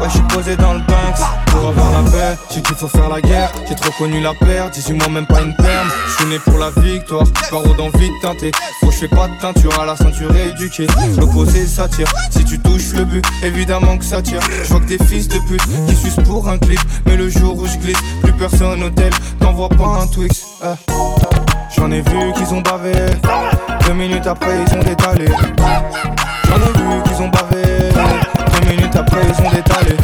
Ouais 0.00 0.06
je 0.06 0.12
suis 0.12 0.22
posé 0.28 0.56
dans 0.56 0.74
le 0.74 0.80
Banks 0.80 1.18
Pour 1.46 1.68
avoir 1.68 1.90
la 1.90 2.10
paix, 2.10 2.38
j'ai 2.50 2.62
qu'il 2.62 2.76
faut 2.76 2.88
faire 2.88 3.08
la 3.08 3.20
guerre. 3.20 3.50
J'ai 3.68 3.74
trop 3.74 3.90
connu 3.98 4.20
la 4.20 4.32
perte, 4.34 4.74
18 4.74 4.92
mois 4.94 5.08
même 5.08 5.26
pas 5.26 5.40
une 5.40 5.54
perme 5.56 5.88
Je 6.06 6.12
suis 6.14 6.26
né 6.26 6.38
pour 6.38 6.58
la 6.58 6.70
victoire, 6.70 7.24
barreau 7.50 7.74
dans 7.74 7.88
vite 7.98 8.12
teinté. 8.22 8.50
Faut 8.80 8.92
je 8.92 9.06
fais 9.06 9.08
pas 9.08 9.28
de 9.28 9.34
teinture 9.40 9.80
à 9.80 9.86
la 9.86 9.96
ceinture 9.96 10.34
éduquée. 10.34 10.86
L'opposé 11.18 11.66
s'attire, 11.66 12.08
si 12.30 12.44
tu 12.44 12.58
touches 12.58 12.92
le 12.94 13.04
but 13.04 13.24
Évidemment 13.42 13.96
que 13.96 14.04
ça 14.04 14.22
tire, 14.22 14.40
je 14.62 14.68
vois 14.68 14.80
que 14.80 14.86
des 14.86 14.98
fils 15.04 15.28
de 15.28 15.38
pute 15.48 15.62
Qui 15.88 15.96
sucent 15.96 16.22
pour 16.24 16.48
un 16.48 16.58
clip, 16.58 16.80
mais 17.06 17.16
le 17.16 17.28
jour 17.28 17.56
où 17.56 17.66
je 17.66 17.76
glisse 17.78 17.98
Plus 18.22 18.32
personne 18.32 18.82
au 18.82 18.90
tel, 18.90 19.12
t'envoies 19.40 19.68
pas 19.68 20.00
un 20.02 20.06
Twix. 20.06 20.44
Eh. 20.64 20.92
J'en 21.76 21.90
ai 21.90 22.00
vu 22.00 22.32
qu'ils 22.34 22.54
ont 22.54 22.60
bavé. 22.60 22.92
Deux 23.86 23.94
minutes 23.94 24.26
après 24.26 24.64
ils 24.66 24.74
ont 24.74 24.82
détalé. 24.82 25.26
J'en 25.26 26.56
ai 26.56 26.78
vu 26.78 27.02
qu'ils 27.04 27.22
ont 27.22 27.28
bavé 27.28 27.77
minutes 28.68 28.96
après 28.96 29.20
ils 29.24 29.46
ont 29.46 29.50
détalé 29.50 29.96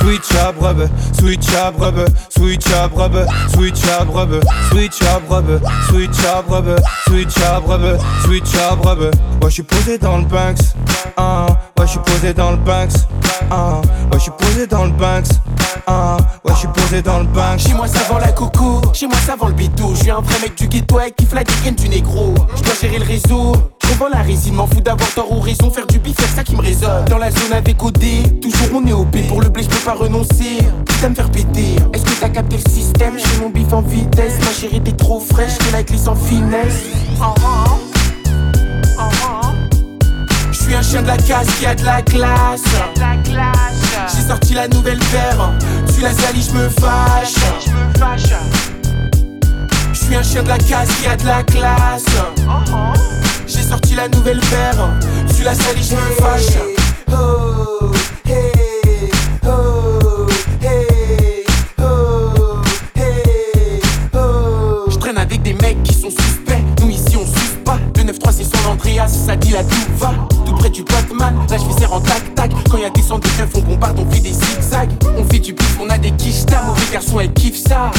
Switch 0.00 0.32
up 0.34 0.56
rubber, 0.58 0.88
switch 1.12 1.48
up 1.54 1.74
rubber, 1.78 2.06
switch 2.30 2.66
up 2.72 2.96
rubber, 2.96 3.26
switch 3.52 3.84
up 3.84 4.08
rubber, 4.14 4.40
switch 4.70 5.02
up 5.02 5.22
rubber, 5.28 5.60
switch 5.88 6.24
up 6.24 6.48
rubber, 6.48 6.76
switch 7.06 7.36
up 7.36 7.66
rubber, 7.66 7.98
switch 8.22 8.54
up 8.56 8.84
rubber. 8.84 9.10
Ouais, 9.42 9.48
je 9.48 9.50
suis 9.50 9.62
posé 9.62 9.98
dans 9.98 10.18
le 10.18 10.24
Banks. 10.24 10.58
Ah, 11.16 11.46
ouais, 11.78 11.86
je 11.86 11.90
suis 11.90 12.00
posé 12.00 12.32
dans 12.32 12.50
le 12.50 12.56
Banks. 12.56 12.92
Ah, 13.50 13.80
ouais, 14.10 14.18
je 14.18 14.18
suis 14.18 14.30
posé 14.30 14.66
dans 14.66 14.84
le 14.84 14.92
Banks. 14.92 15.28
Ah, 15.86 16.16
ouais, 16.44 16.52
je 16.54 16.58
suis 16.58 16.68
posé 16.68 17.02
dans 17.02 17.18
le 17.18 17.26
Banks. 17.26 17.60
Chez 17.60 17.74
moi 17.74 17.86
ça 17.86 18.00
vend 18.08 18.18
la 18.18 18.32
coco, 18.32 18.80
chez 18.94 19.06
moi 19.06 19.16
ça 19.26 19.36
vend 19.36 19.48
le 19.48 19.54
bidou. 19.54 19.94
Je 19.94 20.00
suis 20.00 20.10
un 20.10 20.20
vrai 20.20 20.40
mec 20.40 20.56
du 20.56 20.66
ghetto 20.66 20.98
qui 21.16 21.26
fly 21.26 21.44
des 21.44 21.52
graines 21.60 21.74
du 21.74 21.88
négro. 21.88 22.34
Je 22.56 22.62
dois 22.62 22.74
gérer 22.80 22.98
le 22.98 23.04
réseau, 23.04 23.52
vends 23.98 24.08
la 24.08 24.22
résine, 24.22 24.54
m'en 24.54 24.66
fous 24.66 24.80
d'avoir 24.80 25.10
tort 25.10 25.30
ou 25.32 25.40
raison. 25.40 25.70
Faire 25.70 25.86
du 25.86 25.98
bif, 25.98 26.16
c'est 26.18 26.36
ça 26.36 26.42
qui 26.42 26.56
me 26.56 26.62
résonne. 26.62 27.04
Dans 27.06 27.18
la 27.18 27.30
zone 27.30 27.52
avec 27.52 27.82
OD, 27.82 28.40
toujours 28.40 28.68
on 28.74 28.86
est 28.86 28.92
OP. 28.92 29.16
Pour 29.28 29.40
le 29.42 29.48
blé, 29.48 29.62
je 29.62 29.68
peux 29.68 29.84
pas 29.84 29.94
renoncer. 29.94 30.58
Putain, 30.86 31.10
me 31.10 31.14
faire 31.14 31.30
péter. 31.30 31.76
Est-ce 31.92 32.04
que 32.04 32.20
t'as 32.20 32.28
capté 32.28 32.56
le 32.64 32.70
système? 32.70 33.18
Je 33.18 33.26
fais 33.26 33.40
mon 33.40 33.50
bif 33.50 33.72
en 33.72 33.82
vitesse. 33.82 34.34
Ma 34.44 34.52
chérie, 34.52 34.80
t'es 34.80 34.92
trop 34.92 35.20
fraîche, 35.20 35.52
je 35.66 35.72
la 35.72 35.82
glisse 35.82 36.06
en 36.08 36.14
finesse. 36.14 36.84
Je 40.52 40.58
suis 40.58 40.74
un 40.74 40.82
chien 40.82 41.02
de 41.02 41.08
la 41.08 41.16
casse 41.16 41.48
qui 41.58 41.66
a 41.66 41.74
de 41.74 41.84
la 41.84 42.02
classe. 42.02 42.62
J'ai 44.14 44.28
sorti 44.28 44.54
la 44.54 44.68
nouvelle 44.68 44.98
paire. 44.98 45.52
Tu 45.94 46.00
la 46.00 46.12
salis, 46.12 46.48
je 46.52 46.56
me 46.56 46.68
fâche. 46.68 47.34
Je 49.92 49.98
suis 49.98 50.14
un 50.14 50.22
chien 50.22 50.42
de 50.42 50.48
la 50.48 50.58
casse 50.58 50.88
qui 51.00 51.06
a 51.08 51.16
de 51.16 51.26
la 51.26 51.42
classe. 51.42 52.04
J'ai 53.52 53.62
sorti 53.62 53.96
la 53.96 54.08
nouvelle 54.08 54.38
paire. 54.38 54.88
Tu 55.36 55.42
la 55.42 55.54
salis, 55.54 55.90
je 55.90 55.96
me 55.96 56.00
fâche. 56.20 56.56
Oh, 57.12 57.90
hey, 58.24 58.52
oh, 59.44 60.28
hey, 60.62 61.44
oh, 61.82 62.62
hey, 62.94 63.82
oh. 64.14 64.84
Je 64.88 64.96
traîne 64.98 65.18
avec 65.18 65.42
des 65.42 65.54
mecs 65.54 65.82
qui 65.82 65.94
sont 65.94 66.10
suspects. 66.10 66.62
Nous 66.80 66.90
ici 66.90 67.16
on 67.16 67.26
suce 67.26 67.58
pas. 67.64 67.78
293 67.94 68.36
c'est 68.36 68.44
son 68.44 68.70
Andreas, 68.70 69.08
ça 69.08 69.34
dit 69.34 69.50
là 69.50 69.64
tout 69.64 69.92
va. 69.98 70.14
Tout 70.46 70.54
près 70.54 70.70
du 70.70 70.84
Batman, 70.84 71.34
là 71.50 71.56
je 71.58 71.64
fais 71.64 71.80
serre 71.80 71.92
en 71.92 72.00
tac 72.00 72.34
tac. 72.36 72.52
Quand 72.70 72.78
y 72.78 72.84
a 72.84 72.90
des 72.90 73.02
centres 73.02 73.28
de 73.28 73.36
keufs, 73.36 73.50
on 73.56 73.62
bombarde, 73.62 73.98
on 73.98 74.08
fait 74.08 74.20
des 74.20 74.32
zigzags. 74.32 74.90
On 75.18 75.24
fait 75.24 75.40
du 75.40 75.52
bif, 75.54 75.76
on 75.80 75.90
a 75.90 75.98
des 75.98 76.12
quiches, 76.12 76.44
mauvais 76.64 76.92
garçon 76.92 77.18
elle 77.18 77.32
kiffe 77.32 77.60
ça. 77.66 77.90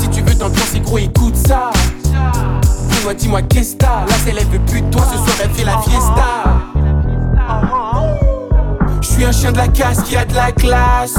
Si 0.00 0.08
tu 0.10 0.22
veux 0.22 0.34
t'ambiancer 0.36 0.78
gros, 0.78 0.98
écoute 0.98 1.36
ça. 1.48 1.72
Dis-moi, 3.04 3.14
dis-moi 3.16 3.42
qu'est-ce 3.42 3.76
t'as? 3.76 4.06
Elle 4.26 4.46
veut 4.46 4.58
plus 4.60 4.80
de 4.80 4.90
toi, 4.90 5.02
ce 5.02 5.18
soir 5.18 5.36
elle 5.42 5.50
fait 5.50 5.64
la 5.64 5.76
fiesta. 5.82 6.24
Je 9.02 9.06
suis 9.06 9.24
un 9.26 9.30
chien 9.30 9.52
de 9.52 9.58
la 9.58 9.68
casse 9.68 10.02
qui 10.04 10.16
a 10.16 10.24
de 10.24 10.34
la 10.34 10.50
classe. 10.52 11.18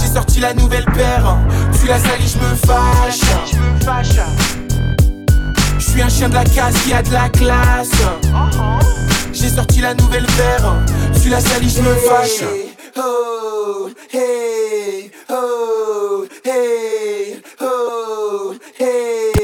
J'ai 0.00 0.06
sorti 0.06 0.40
la 0.40 0.54
nouvelle 0.54 0.86
paire. 0.86 1.36
Tu 1.78 1.86
la 1.86 1.98
salis, 1.98 2.34
je 2.34 2.38
me 2.38 2.54
fâche. 2.54 3.20
Je 5.78 5.84
suis 5.84 6.00
un 6.00 6.08
chien 6.08 6.30
de 6.30 6.34
la 6.34 6.44
casse 6.44 6.84
qui 6.86 6.94
a 6.94 7.02
de 7.02 7.12
la 7.12 7.28
classe. 7.28 7.90
J'ai 9.34 9.50
sorti 9.50 9.82
la 9.82 9.92
nouvelle 9.92 10.24
paire. 10.24 10.72
Tu 11.22 11.28
la 11.28 11.42
salis, 11.42 11.68
je 11.68 11.82
me 11.82 11.94
fâche. 11.96 12.44
Oh, 12.96 13.90
hey, 14.10 15.10
oh, 15.28 16.24
hey, 16.46 17.42
oh, 17.60 18.54
hey, 18.78 19.39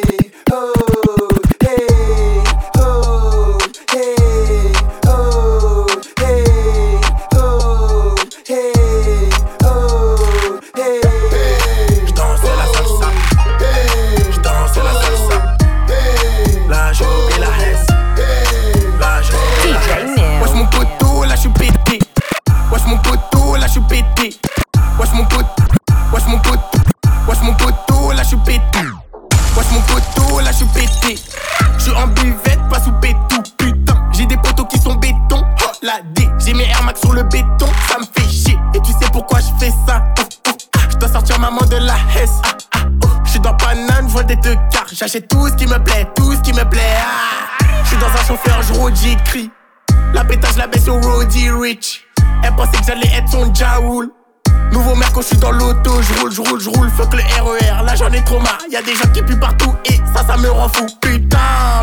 je 56.07 56.21
roule, 56.21 56.33
je 56.33 56.41
roule, 56.41 56.61
je 56.61 56.69
roule, 56.71 56.91
fuck 56.91 57.15
le 57.15 57.23
RER, 57.23 57.85
là 57.85 57.95
j'en 57.95 58.13
ai 58.13 58.23
trop 58.25 58.39
marre, 58.41 58.59
y 58.71 58.77
a 58.77 58.83
des 58.83 58.95
gens 58.95 59.09
qui 59.13 59.23
puent 59.23 59.39
partout 59.39 59.75
et 59.85 60.01
ça, 60.15 60.25
ça 60.27 60.37
me 60.37 60.51
rend 60.51 60.69
fou. 60.69 60.87
Putain, 61.01 61.39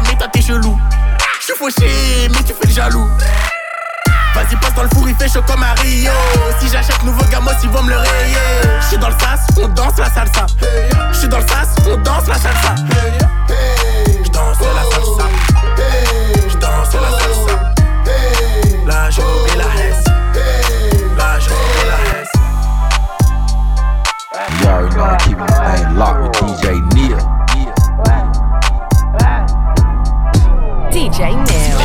mais 0.07 0.15
toi 0.17 0.27
t'es 0.31 0.41
chelou. 0.41 0.77
Je 1.39 1.45
suis 1.45 1.53
fauché, 1.55 2.29
mais 2.29 2.43
tu 2.43 2.53
fais 2.53 2.67
le 2.67 2.73
jaloux. 2.73 3.07
Vas-y, 4.33 4.55
passe 4.55 4.73
dans 4.73 4.83
le 4.83 4.89
four, 4.89 5.07
il 5.07 5.15
fait 5.15 5.27
chaud 5.29 5.43
comme 5.45 5.61
à 5.61 5.73
Rio. 5.73 6.11
Si 6.59 6.67
j'achète 6.67 7.03
nouveau 7.03 7.23
gamos, 7.25 7.51
ils 7.61 7.69
vont 7.69 7.83
me 7.83 7.89
le 7.89 7.97
rayer. 7.97 8.37
Je 8.81 8.85
suis 8.87 8.97
dans 8.97 9.09
le 9.09 9.15
sas, 9.19 9.41
on 9.61 9.67
danse 9.67 9.97
la 9.97 10.09
salsa. 10.09 10.45
Je 11.11 11.17
suis 11.17 11.27
dans 11.27 11.37
le 11.37 11.47
sas, 11.47 11.75
on 11.87 11.97
danse 11.97 12.27
la 12.27 12.35
salsa. 12.35 12.75
Je 14.23 14.29
danse 14.29 14.57
la 14.59 14.83
salsa. 14.91 15.27
Je 16.49 16.57
danse 16.57 16.93
la 16.93 17.11
salsa. 17.19 17.73
Là 18.87 19.09
je 19.11 19.21
You 25.03 25.09
already 25.09 25.33
know 25.33 25.37
I'm 25.37 25.45
keeping 25.45 25.45
this 25.45 25.81
thing 25.81 25.97
locked 25.97 26.21
with 26.21 26.31
DJ 26.39 26.79
Neil. 26.93 27.19
DJ 30.91 31.35
Neil. 31.45 31.83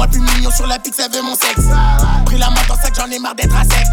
Moi 0.00 0.06
plus 0.06 0.20
mignon 0.20 0.50
sur 0.50 0.66
la 0.66 0.78
pique, 0.78 0.94
ça 0.94 1.08
veut 1.08 1.20
mon 1.20 1.34
sexe. 1.34 1.68
Pris 2.24 2.38
la 2.38 2.48
main 2.48 2.62
dans 2.66 2.74
sac, 2.74 2.94
j'en 2.96 3.10
ai 3.10 3.18
marre 3.18 3.34
d'être 3.34 3.54
à 3.54 3.64
sec. 3.64 3.86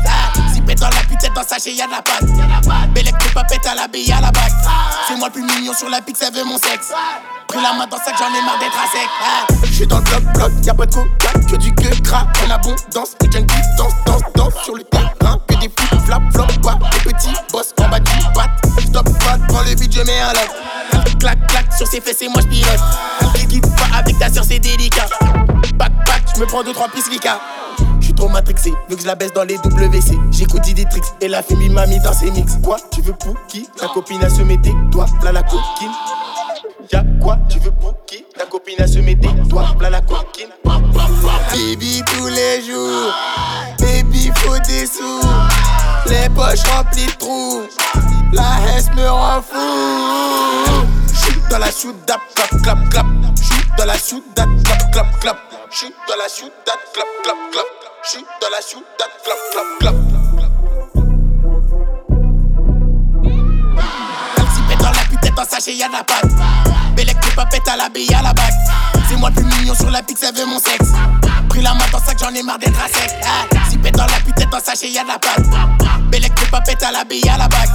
Pète 0.66 0.80
dans 0.80 0.88
la 0.88 1.01
putette 1.01 1.34
dans 1.36 1.43
sachet, 1.43 1.74
y'a 1.74 1.86
de 1.86 1.91
la 1.91 2.01
pâte. 2.01 2.24
Bellec, 2.93 3.14
t'es 3.18 3.30
pas 3.32 3.43
pète 3.43 3.66
à 3.68 3.76
la 3.76 3.89
bille 3.89 4.10
à 4.14 4.22
la 4.22 4.32
bague. 4.32 4.53
C'est 5.05 5.18
moi 5.18 5.30
plus 5.30 5.43
mignon 5.43 5.74
sur 5.74 5.89
la 5.89 5.99
pique, 5.99 6.16
ça 6.16 6.30
veut 6.30 6.45
mon 6.45 6.58
sexe. 6.58 6.93
Pris 7.49 7.62
la 7.62 7.74
main 7.74 7.88
dans 7.88 7.97
sac, 7.97 8.16
j'en 8.18 8.28
ai 8.28 8.41
marre 8.41 8.58
d'être 8.58 8.78
à 8.78 8.88
sec. 8.89 9.70
J'suis 9.70 9.86
dans 9.86 9.97
le 9.97 10.03
bloc, 10.03 10.24
bloc, 10.34 10.51
y'a 10.64 10.74
pas 10.74 10.86
de 10.86 10.93
coca, 10.93 11.34
que 11.49 11.58
du 11.58 11.76
que 11.76 12.01
gras. 12.01 12.26
En 12.45 12.51
abondance, 12.51 13.12
les 13.20 13.30
junkies 13.30 13.55
danse, 13.78 13.93
danse, 14.05 14.22
danse 14.34 14.53
sur 14.64 14.76
le 14.76 14.84
terrain. 14.86 15.38
Que 15.49 15.55
des 15.55 15.70
flip, 15.78 16.05
flap, 16.05 16.22
flop, 16.32 16.47
quoi. 16.64 16.80
Des 16.93 17.12
petits 17.12 17.36
boss 17.51 17.74
en 17.82 17.89
bas 17.89 17.99
du 17.99 18.12
bat. 18.34 18.47
Stop, 18.80 19.10
pas 19.20 19.38
dans 19.49 19.62
le 19.62 19.76
vide, 19.76 19.93
je 19.93 20.01
mets 20.03 20.22
un 20.22 20.32
lock. 20.32 21.20
Clac, 21.20 21.47
clac, 21.47 21.66
sur 21.76 21.86
ses 21.86 21.99
fesses 21.99 22.22
et 22.22 22.30
moi 22.30 22.41
j'pilote. 22.41 22.80
Ne 23.36 23.49
quitte 23.49 23.76
pas 23.76 23.97
avec 23.97 24.18
ta 24.20 24.32
soeur, 24.32 24.45
c'est 24.47 24.60
délicat. 24.60 25.08
Back, 26.38 26.45
j'me 26.45 26.45
prends 26.45 26.63
deux, 26.63 26.73
trois 26.73 26.88
pistes 26.89 27.11
Lika. 27.11 27.39
J'suis 27.99 28.13
trop 28.13 28.29
matrixé, 28.29 28.73
que 28.89 28.99
je 28.99 29.05
la 29.05 29.15
baisse 29.15 29.33
dans 29.33 29.43
les 29.43 29.57
WC. 29.57 30.17
J'écoute 30.31 30.61
Diditrix 30.61 31.01
et 31.21 31.27
la 31.27 31.41
fille 31.43 31.69
m'a 31.69 31.85
mis 31.85 31.99
dans 31.99 32.13
ses 32.13 32.31
mix. 32.31 32.57
Quoi, 32.63 32.77
tu 32.91 33.01
veux 33.01 33.13
pour 33.13 33.35
qui? 33.47 33.67
Ta 33.77 33.88
copine 33.88 34.23
a 34.23 34.29
se 34.29 34.41
mettre, 34.41 34.69
toi, 34.91 35.05
là 35.23 35.31
la 35.31 35.43
coquine. 35.43 35.91
Y'a 36.91 37.03
quoi, 37.21 37.38
tu 37.49 37.59
veux 37.59 37.71
pour 37.71 37.95
qui? 38.05 38.23
Ta 38.38 38.45
copine 38.45 38.79
a 38.79 38.88
se 38.88 38.99
mettre, 38.99 39.29
toi, 39.49 39.65
là 39.81 39.89
la 39.89 40.01
coquine. 40.01 40.49
Baby 41.51 42.03
tous 42.05 42.27
les 42.27 42.61
jours, 42.61 43.13
baby 44.08 44.32
faut 44.36 44.58
des 44.60 44.86
sous. 44.86 45.22
Les 46.08 46.30
poches 46.30 46.64
remplies 46.72 47.05
de 47.05 47.12
trous, 47.14 47.64
la 48.32 48.60
hesse 48.68 48.89
me 48.95 49.10
rend 49.10 49.41
fou. 49.41 50.86
J'suis 51.14 51.41
dans 51.49 51.60
la 51.60 51.72
soudade, 51.72 52.20
clap, 52.36 52.62
clap, 52.64 52.89
clap. 52.89 53.05
J'suis 53.41 53.64
dans 53.78 53.86
la 53.86 53.97
soudade, 53.97 54.64
clap, 54.64 54.91
clap, 54.91 55.20
clap. 55.20 55.38
J'suis 55.70 55.93
dans 56.08 56.16
la 56.16 56.30
soudade, 56.30 56.53
clap, 56.93 57.08
clap, 57.24 57.38
clap. 57.51 57.66
J'suis 58.03 58.26
dans 58.41 58.49
la 58.49 58.62
soudade, 58.62 58.86
clap, 59.24 59.38
clap, 59.51 59.80
clap. 59.80 60.16
Dans 65.38 65.45
sachet, 65.45 65.75
y'a 65.75 65.88
de 65.88 65.93
la 65.93 66.03
pâte. 66.03 66.25
Bellec, 66.95 67.19
t'es 67.21 67.29
pas 67.35 67.45
pète 67.45 67.67
à 67.67 67.77
la 67.77 67.89
bille 67.89 68.11
à 68.13 68.23
la 68.23 68.33
bague. 68.33 68.53
C'est 69.07 69.15
moi 69.17 69.29
plus 69.29 69.43
mignon 69.43 69.75
sur 69.75 69.91
la 69.91 70.01
pique, 70.01 70.17
ça 70.17 70.31
veut 70.31 70.45
mon 70.45 70.59
sexe. 70.59 70.89
Pris 71.49 71.61
la 71.61 71.75
main 71.75 71.85
dans 71.91 71.99
sac, 71.99 72.17
j'en 72.19 72.33
ai 72.33 72.41
marre 72.41 72.57
d'être 72.57 72.79
à 72.79 72.88
sec. 72.88 73.11
Ah, 73.23 73.45
Si 73.69 73.77
pète 73.77 73.95
dans 73.95 74.05
la 74.05 74.19
putette 74.25 74.49
dans 74.49 74.59
sachet, 74.59 74.89
y'a 74.89 75.03
de 75.03 75.09
la 75.09 75.19
pâte. 75.19 75.45
Bellec, 76.09 76.33
t'es 76.33 76.47
pas 76.47 76.61
pète 76.61 76.81
à 76.81 76.91
la 76.91 77.03
bille 77.03 77.29
à 77.29 77.38
la 77.38 77.47
bague. 77.47 77.69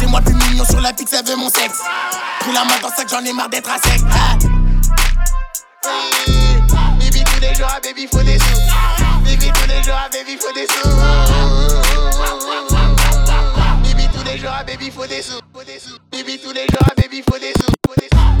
C'est 0.00 0.06
moi 0.06 0.22
plus 0.22 0.34
mignon 0.34 0.64
sur 0.64 0.80
la 0.80 0.94
pique, 0.94 1.10
ça 1.10 1.20
veut 1.22 1.36
mon 1.36 1.50
sexe. 1.50 1.80
Pris 2.40 2.52
la 2.52 2.64
main 2.64 2.80
dans 2.82 2.88
sac, 2.88 3.06
j'en 3.10 3.22
ai 3.24 3.32
marre 3.34 3.50
d'être 3.50 3.70
à 3.70 3.76
sec. 3.76 4.00
Ah. 4.10 4.36
Baby, 6.98 7.24
tous 7.24 7.40
les 7.40 7.54
jours, 7.54 7.68
ah, 7.70 7.80
baby, 7.82 8.08
faut 8.10 8.22
des 8.22 8.38
sous. 8.38 9.24
Baby, 9.24 9.50
tous 9.52 9.68
les 9.68 9.82
jours, 9.82 9.98
ah, 9.98 10.08
baby, 10.10 10.38
faut 10.40 10.54
des 10.54 10.66
sous. 10.66 10.88
Baby, 14.42 14.90
tous 14.90 15.02
les 15.06 15.22
jours, 15.22 15.40
baby, 15.46 15.52
faut 15.54 15.64
des 15.64 15.78
sous. 15.78 15.96
Baby, 16.10 16.36
tous 16.42 16.52
les 16.52 16.66
jours, 16.66 16.82
baby, 16.96 17.22
faut 17.22 17.38
des 17.38 17.52
sous. 17.52 17.72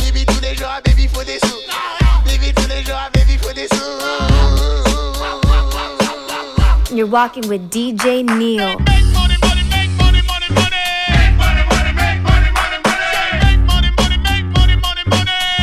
Baby, 0.00 0.26
tous 0.26 0.40
les 0.42 0.56
jours, 0.56 0.66
baby, 0.84 1.06
faut 1.06 1.22
des 1.22 1.38
sous. 1.38 1.60
Baby, 2.26 2.52
tous 2.56 2.66
les 2.68 2.82
jours, 2.82 3.08
baby, 3.14 3.38
faut 3.40 3.52
des 3.52 3.68
sous. 3.68 3.76
You're 6.96 7.06
walking 7.06 7.48
with 7.48 7.70
DJ 7.70 8.24
Neil. 8.24 8.78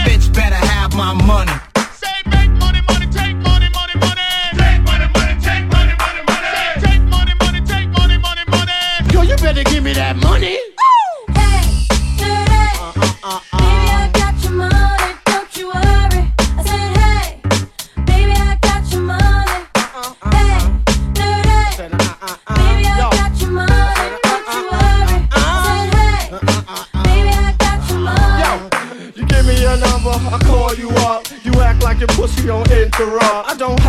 Bitch 0.06 0.32
better 0.34 0.56
have 0.56 0.96
my 0.96 1.14
money. 1.26 1.69
That 10.14 10.24
money. 10.24 10.58
You 29.16 29.26
give 29.26 29.46
me 29.46 29.62
your 29.62 29.78
number, 29.78 30.10
I 30.10 30.40
call 30.46 30.74
you 30.76 30.90
up. 30.90 31.28
You 31.44 31.54
act 31.62 31.84
like 31.84 32.00
your 32.00 32.08
pussy 32.10 32.50
on 32.50 32.64
interrupt. 32.72 33.50
I 33.50 33.56
don't 33.58 33.80
have 33.82 33.89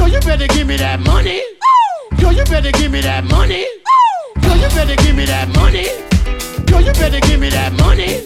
Yo, 0.00 0.06
you 0.06 0.20
better 0.20 0.46
give 0.46 0.66
me 0.66 0.78
that 0.78 0.98
money. 1.00 1.42
Yo, 2.18 2.30
you 2.30 2.42
better 2.44 2.72
give 2.72 2.90
me 2.90 3.02
that 3.02 3.22
money. 3.22 3.66
Yo, 4.42 4.54
you 4.54 4.68
better 4.70 4.96
give 4.96 5.14
me 5.14 5.26
that 5.26 5.46
money. 5.54 5.88
Yo, 6.70 6.78
you 6.78 6.92
better 6.94 7.20
give 7.20 7.38
me 7.38 7.50
that 7.50 7.74
money. 7.76 8.24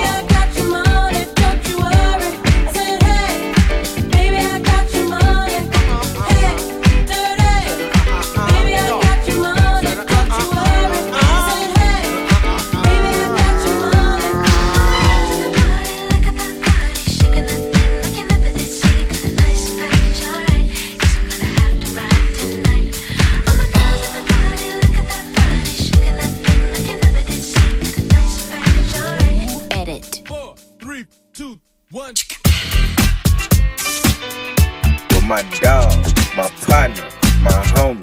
my 35.29 35.43
dog, 35.61 35.93
my 36.39 36.49
partner, 36.67 37.05
my 37.43 37.51
homie, 37.51 38.01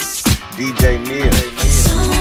DJ 0.55 1.01
Neil. 1.07 2.14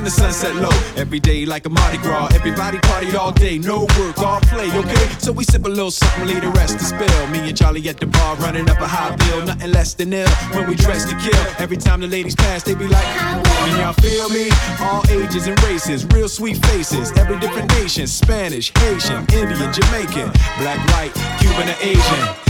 And 0.00 0.06
the 0.06 0.10
sunset 0.10 0.54
low. 0.56 0.72
Every 0.96 1.20
day 1.20 1.44
like 1.44 1.66
a 1.66 1.68
Mardi 1.68 1.98
Gras. 1.98 2.28
Everybody 2.34 2.78
party 2.78 3.14
all 3.14 3.32
day, 3.32 3.58
no 3.58 3.86
work, 3.98 4.18
all 4.18 4.40
play, 4.40 4.68
okay? 4.72 5.06
So 5.18 5.30
we 5.30 5.44
sip 5.44 5.64
a 5.66 5.68
little 5.68 5.90
something, 5.90 6.26
leave 6.26 6.40
the 6.40 6.48
rest 6.50 6.78
to 6.78 6.84
spill. 6.84 7.26
Me 7.28 7.40
and 7.48 7.56
Charlie 7.56 7.86
at 7.88 8.00
the 8.00 8.06
bar 8.06 8.36
running 8.36 8.68
up 8.70 8.80
a 8.80 8.86
high 8.86 9.14
bill. 9.16 9.44
Nothing 9.44 9.72
less 9.72 9.94
than 9.94 10.12
ill 10.12 10.28
when 10.54 10.66
we 10.68 10.74
dress 10.74 11.04
to 11.04 11.16
kill. 11.16 11.44
Every 11.58 11.76
time 11.76 12.00
the 12.00 12.06
ladies 12.06 12.34
pass, 12.34 12.62
they 12.62 12.74
be 12.74 12.88
like, 12.88 13.04
Can 13.04 13.78
y'all 13.78 13.92
feel 13.92 14.28
me? 14.30 14.48
All 14.80 15.02
ages 15.10 15.46
and 15.46 15.62
races, 15.64 16.06
real 16.06 16.28
sweet 16.28 16.56
faces. 16.66 17.12
Every 17.12 17.38
different 17.38 17.70
nation 17.74 18.06
Spanish, 18.06 18.72
Haitian, 18.78 19.26
Indian, 19.34 19.72
Jamaican, 19.72 20.32
black, 20.58 20.80
white, 20.92 21.12
Cuban, 21.38 21.68
or 21.68 21.76
Asian. 21.82 22.49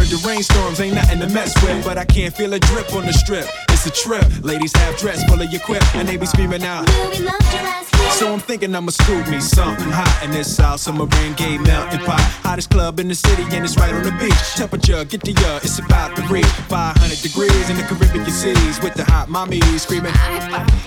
the 0.09 0.21
rainstorms 0.25 0.79
ain't 0.79 0.95
nothing 0.95 1.19
to 1.19 1.27
mess 1.29 1.53
with, 1.63 1.83
but 1.83 1.97
I 1.97 2.05
can't 2.05 2.33
feel 2.33 2.53
a 2.53 2.59
drip 2.59 2.93
on 2.93 3.05
the 3.05 3.13
strip. 3.13 3.47
It's 3.69 3.85
a 3.85 3.91
trip. 3.91 4.25
Ladies 4.43 4.75
have 4.77 4.97
dress 4.97 5.23
full 5.25 5.41
of 5.41 5.51
your 5.51 5.61
quip, 5.61 5.83
and 5.95 6.07
they 6.07 6.17
be 6.17 6.25
screaming 6.25 6.63
out. 6.63 6.87
We 6.89 7.25
love 7.25 7.35
your 7.53 7.61
ass. 7.61 7.91
So 8.21 8.31
I'm 8.31 8.39
thinking 8.39 8.75
I'ma 8.75 8.91
scoop 8.91 9.27
me 9.29 9.39
something 9.39 9.89
hot 9.89 10.21
in 10.23 10.31
this 10.31 10.55
South 10.55 10.79
Summer 10.79 11.05
rain 11.05 11.33
gay 11.33 11.57
melting 11.57 12.01
pot. 12.01 12.21
Hottest 12.43 12.69
club 12.69 12.99
in 12.99 13.07
the 13.07 13.15
city, 13.15 13.43
and 13.51 13.63
it's 13.65 13.77
right 13.77 13.93
on 13.93 14.03
the 14.03 14.11
beach. 14.19 14.37
Temperature, 14.55 15.03
get 15.05 15.21
the 15.21 15.33
uh, 15.47 15.59
it's 15.63 15.79
about 15.79 16.15
to 16.15 16.21
reach 16.23 16.45
500 16.69 17.21
degrees 17.21 17.69
in 17.69 17.77
the 17.77 17.83
Caribbean 17.83 18.25
seas 18.29 18.79
with 18.83 18.93
the 18.93 19.05
hot 19.05 19.29
mommies 19.29 19.79
screaming. 19.79 20.13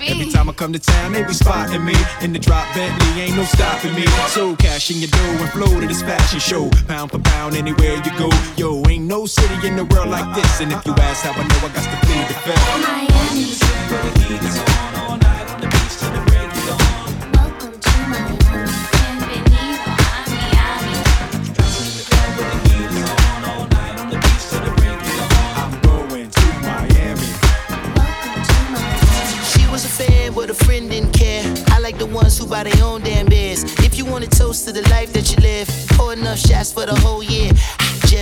Every 0.07 0.31
time 0.31 0.49
I 0.49 0.53
come 0.53 0.71
to 0.73 0.79
town, 0.79 1.13
they 1.13 1.23
be 1.23 1.33
spotting 1.33 1.83
me 1.83 1.95
in 2.21 2.31
the 2.31 2.39
drop 2.39 2.73
Bentley, 2.75 3.21
ain't 3.21 3.35
no 3.35 3.43
stopping 3.43 3.93
me. 3.95 4.05
So 4.29 4.55
cash 4.55 4.91
in 4.91 4.97
your 4.97 5.09
dough 5.09 5.43
and 5.43 5.49
flow 5.49 5.79
to 5.79 5.87
this 5.87 6.01
fashion 6.01 6.39
show, 6.39 6.69
pound 6.87 7.11
for 7.11 7.19
pound 7.19 7.55
anywhere 7.55 7.95
you 7.95 8.11
go. 8.17 8.29
Yo, 8.55 8.83
ain't 8.87 9.05
no 9.05 9.14
no 9.15 9.25
city 9.25 9.65
in 9.65 9.77
the 9.77 9.85
world 9.85 10.09
like 10.09 10.35
this. 10.35 10.59
And 10.59 10.73
if 10.73 10.85
you 10.85 10.93
ask 10.99 11.23
how 11.23 11.31
I 11.31 11.43
know, 11.47 11.59
I 11.63 11.69
got 11.71 11.83
to 11.87 11.97
plead 12.05 12.27
the 12.27 12.33
fifth. 12.43 12.59
Miami. 12.83 13.55
The 13.87 13.99
heat 14.19 14.43
on 14.59 14.95
all 15.03 15.15
night 15.15 15.47
on 15.51 15.57
the 15.61 15.67
beach 15.71 15.95
till 15.99 16.11
the 16.15 16.21
break 16.27 16.51
of 16.51 16.63
dawn. 16.67 16.79
Welcome 17.31 17.75
to 17.85 17.93
Miami. 18.11 18.35
Miami. 19.23 19.55
The 22.35 22.47
heat 22.67 22.91
on 23.13 23.41
all 23.51 23.65
night 23.77 23.95
on 24.01 24.07
the 24.11 24.17
beach 24.23 24.43
till 24.49 24.63
the 24.67 24.71
break 24.79 24.99
of 24.99 25.15
dawn. 25.19 25.51
I'm 25.63 25.73
going 25.87 26.29
to 26.39 26.47
Miami. 26.67 27.29
Welcome 27.95 28.41
to 28.51 28.63
She 29.51 29.63
was 29.71 29.85
a 29.85 29.93
fan, 29.99 30.33
but 30.33 30.49
a 30.49 30.53
friend 30.53 30.89
didn't 30.89 31.13
care. 31.13 31.43
I 31.71 31.79
like 31.79 31.97
the 31.97 32.05
ones 32.05 32.37
who 32.37 32.47
buy 32.47 32.63
their 32.63 32.83
own 32.83 32.99
damn 33.01 33.27
beers. 33.27 33.63
If 33.79 33.97
you 33.97 34.03
want 34.03 34.25
to 34.25 34.29
toast 34.29 34.67
to 34.67 34.73
the 34.73 34.81
life 34.89 35.13
that 35.13 35.31
you 35.31 35.37
live, 35.37 35.69
pour 35.91 36.11
enough 36.11 36.39
shots 36.39 36.73
for 36.73 36.85
the 36.85 36.95
whole 36.95 37.23
year. 37.23 37.53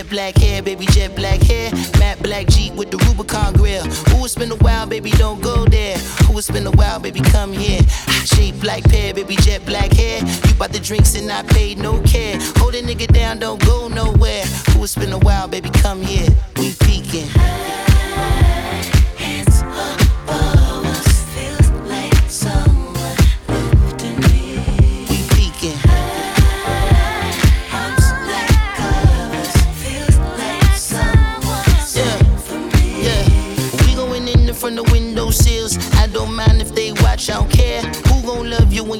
Jet 0.04 0.10
black 0.10 0.36
hair, 0.36 0.62
baby, 0.62 0.86
jet 0.88 1.16
black 1.16 1.42
hair. 1.42 1.72
Matte 1.98 2.22
black 2.22 2.48
Jeep 2.48 2.74
with 2.74 2.92
the 2.92 2.98
Rubicon 3.08 3.54
grill. 3.54 3.86
Ooh, 3.86 4.26
it's 4.26 4.36
been 4.36 4.52
a 4.52 4.56
while, 4.56 4.86
baby, 4.86 5.12
don't 5.12 5.42
go 5.42 5.64
there. 5.66 5.96
Ooh, 6.30 6.38
it's 6.38 6.52
been 6.52 6.68
a 6.68 6.72
while, 6.72 7.00
baby, 7.00 7.22
come 7.22 7.54
here. 7.54 7.82
Shape 8.26 8.60
black 8.60 8.84
pear, 8.84 9.14
baby, 9.14 9.38
jet 9.38 9.66
black 9.66 9.94
hair. 9.94 10.20
You 10.20 10.56
bought 10.56 10.74
the 10.74 10.80
drinks 10.80 11.16
and 11.16 11.32
I 11.32 11.44
paid 11.44 11.78
no 11.78 12.02
care. 12.02 12.38
Hold 12.58 12.76
a 12.76 12.82
nigga 12.82 13.08
down, 13.14 13.40
don't 13.40 13.64
go 13.66 13.88
nowhere. 13.88 14.44
Ooh, 14.76 14.84
it's 14.84 14.96
been 14.96 15.14
a 15.14 15.20
while, 15.20 15.48
baby, 15.48 15.70
come 15.70 16.02
here. 16.02 16.28
We 16.58 16.74
peeking. 16.82 17.93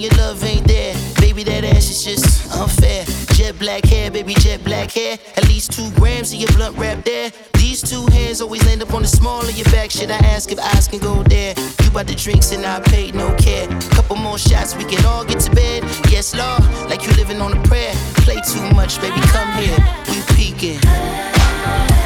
Your 0.04 0.14
love 0.18 0.44
ain't 0.44 0.68
there? 0.68 0.94
Baby, 1.22 1.44
that 1.44 1.64
ass 1.64 1.90
is 1.90 2.04
just 2.04 2.52
unfair. 2.54 3.06
Jet 3.36 3.58
black 3.58 3.86
hair, 3.86 4.12
baby, 4.12 4.34
jet 4.34 4.62
black 4.64 4.92
hair. 4.92 5.18
At 5.38 5.48
least 5.48 5.72
two 5.72 5.90
grams 5.92 6.34
of 6.34 6.40
your 6.40 6.52
blunt 6.52 6.78
wrap 6.78 7.06
there. 7.06 7.32
These 7.54 7.82
two 7.82 8.06
hands 8.12 8.42
always 8.42 8.66
land 8.66 8.82
up 8.82 8.94
on 8.94 9.04
the 9.04 9.08
small 9.08 9.42
of 9.42 9.56
your 9.56 9.66
back. 9.72 9.92
Should 9.92 10.12
I 10.12 10.18
ask 10.18 10.52
if 10.52 10.60
eyes 10.60 10.90
can 10.90 11.00
go 11.00 11.24
there? 11.24 11.56
You 11.82 11.90
bought 11.92 12.08
the 12.08 12.16
drinks 12.16 12.52
and 12.52 12.66
I 12.66 12.82
paid 12.82 13.16
no 13.16 13.34
care. 13.36 13.68
Couple 13.92 14.18
more 14.18 14.38
shots, 14.38 14.76
we 14.76 14.84
can 14.84 15.04
all 15.06 15.24
get 15.24 15.40
to 15.40 15.52
bed. 15.52 15.84
Yes, 16.10 16.36
Lord, 16.36 16.62
like 16.90 17.08
you 17.08 17.14
living 17.14 17.40
on 17.42 17.58
a 17.58 17.64
prayer. 17.64 17.94
Play 18.26 18.42
too 18.52 18.70
much, 18.76 19.00
baby, 19.00 19.22
come 19.32 19.52
here. 19.54 19.78
We 20.10 20.22
peeking. 20.36 22.03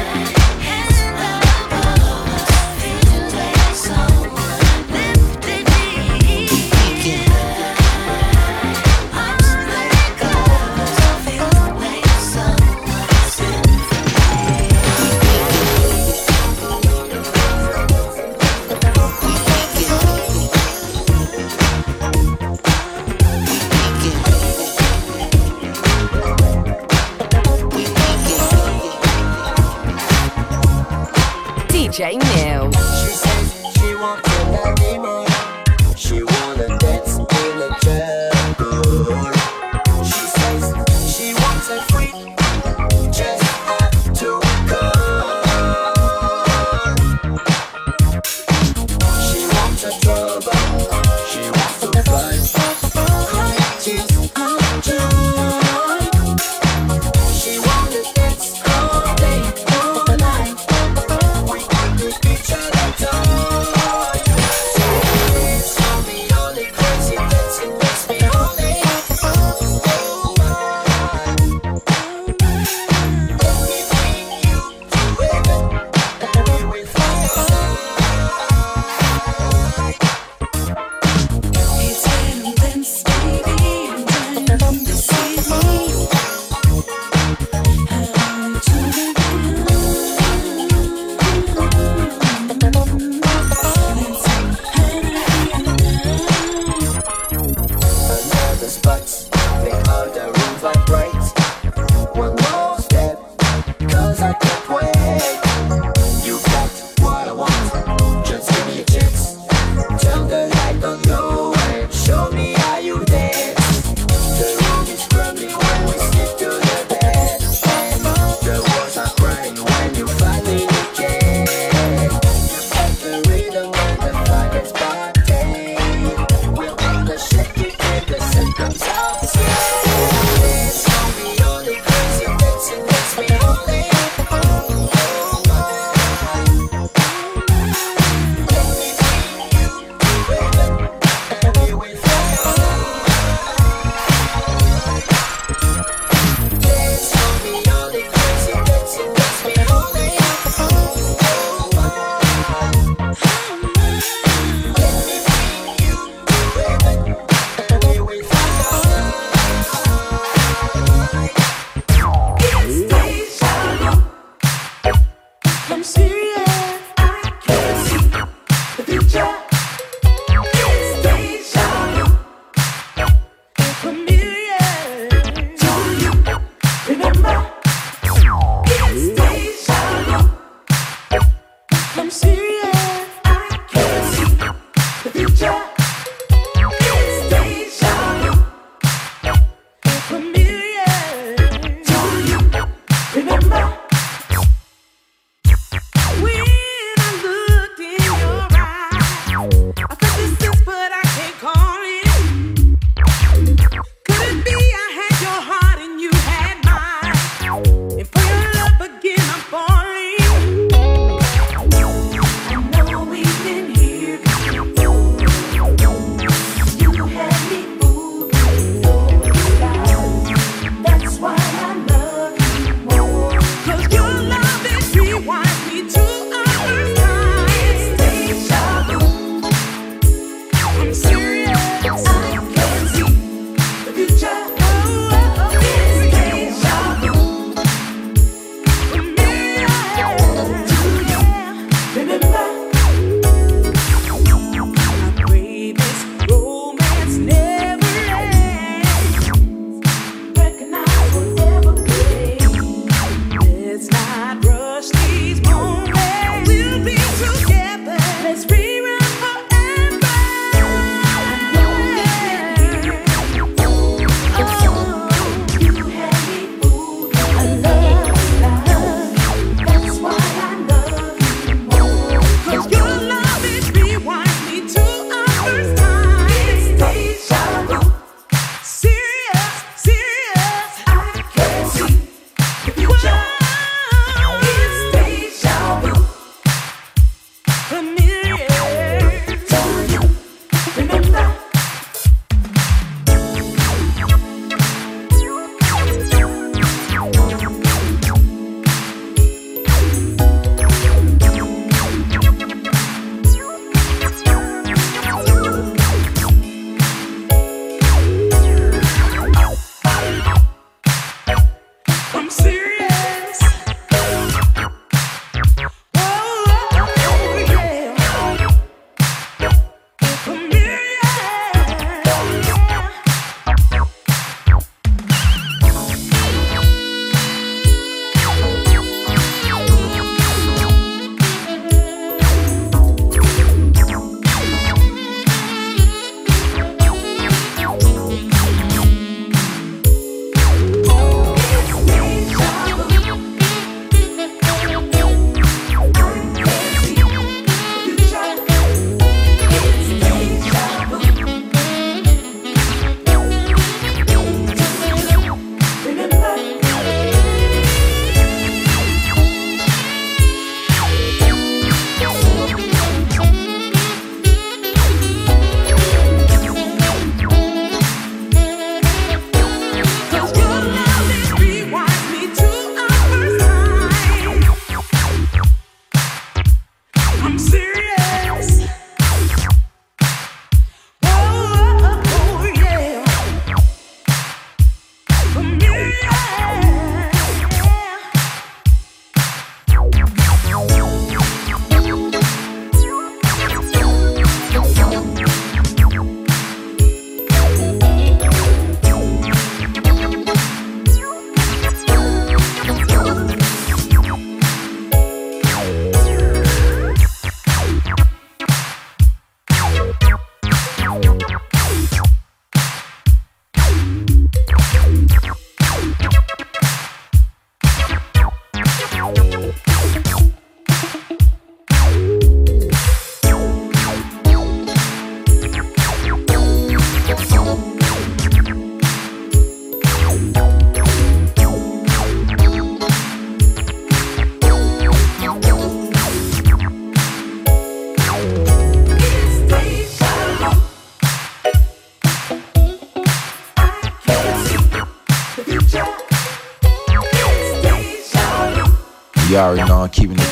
DJ 31.98 32.47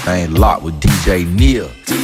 thing 0.07 0.33
locked 0.35 0.63
with 0.63 0.81
DJ 0.81 1.27
Neil. 1.35 1.96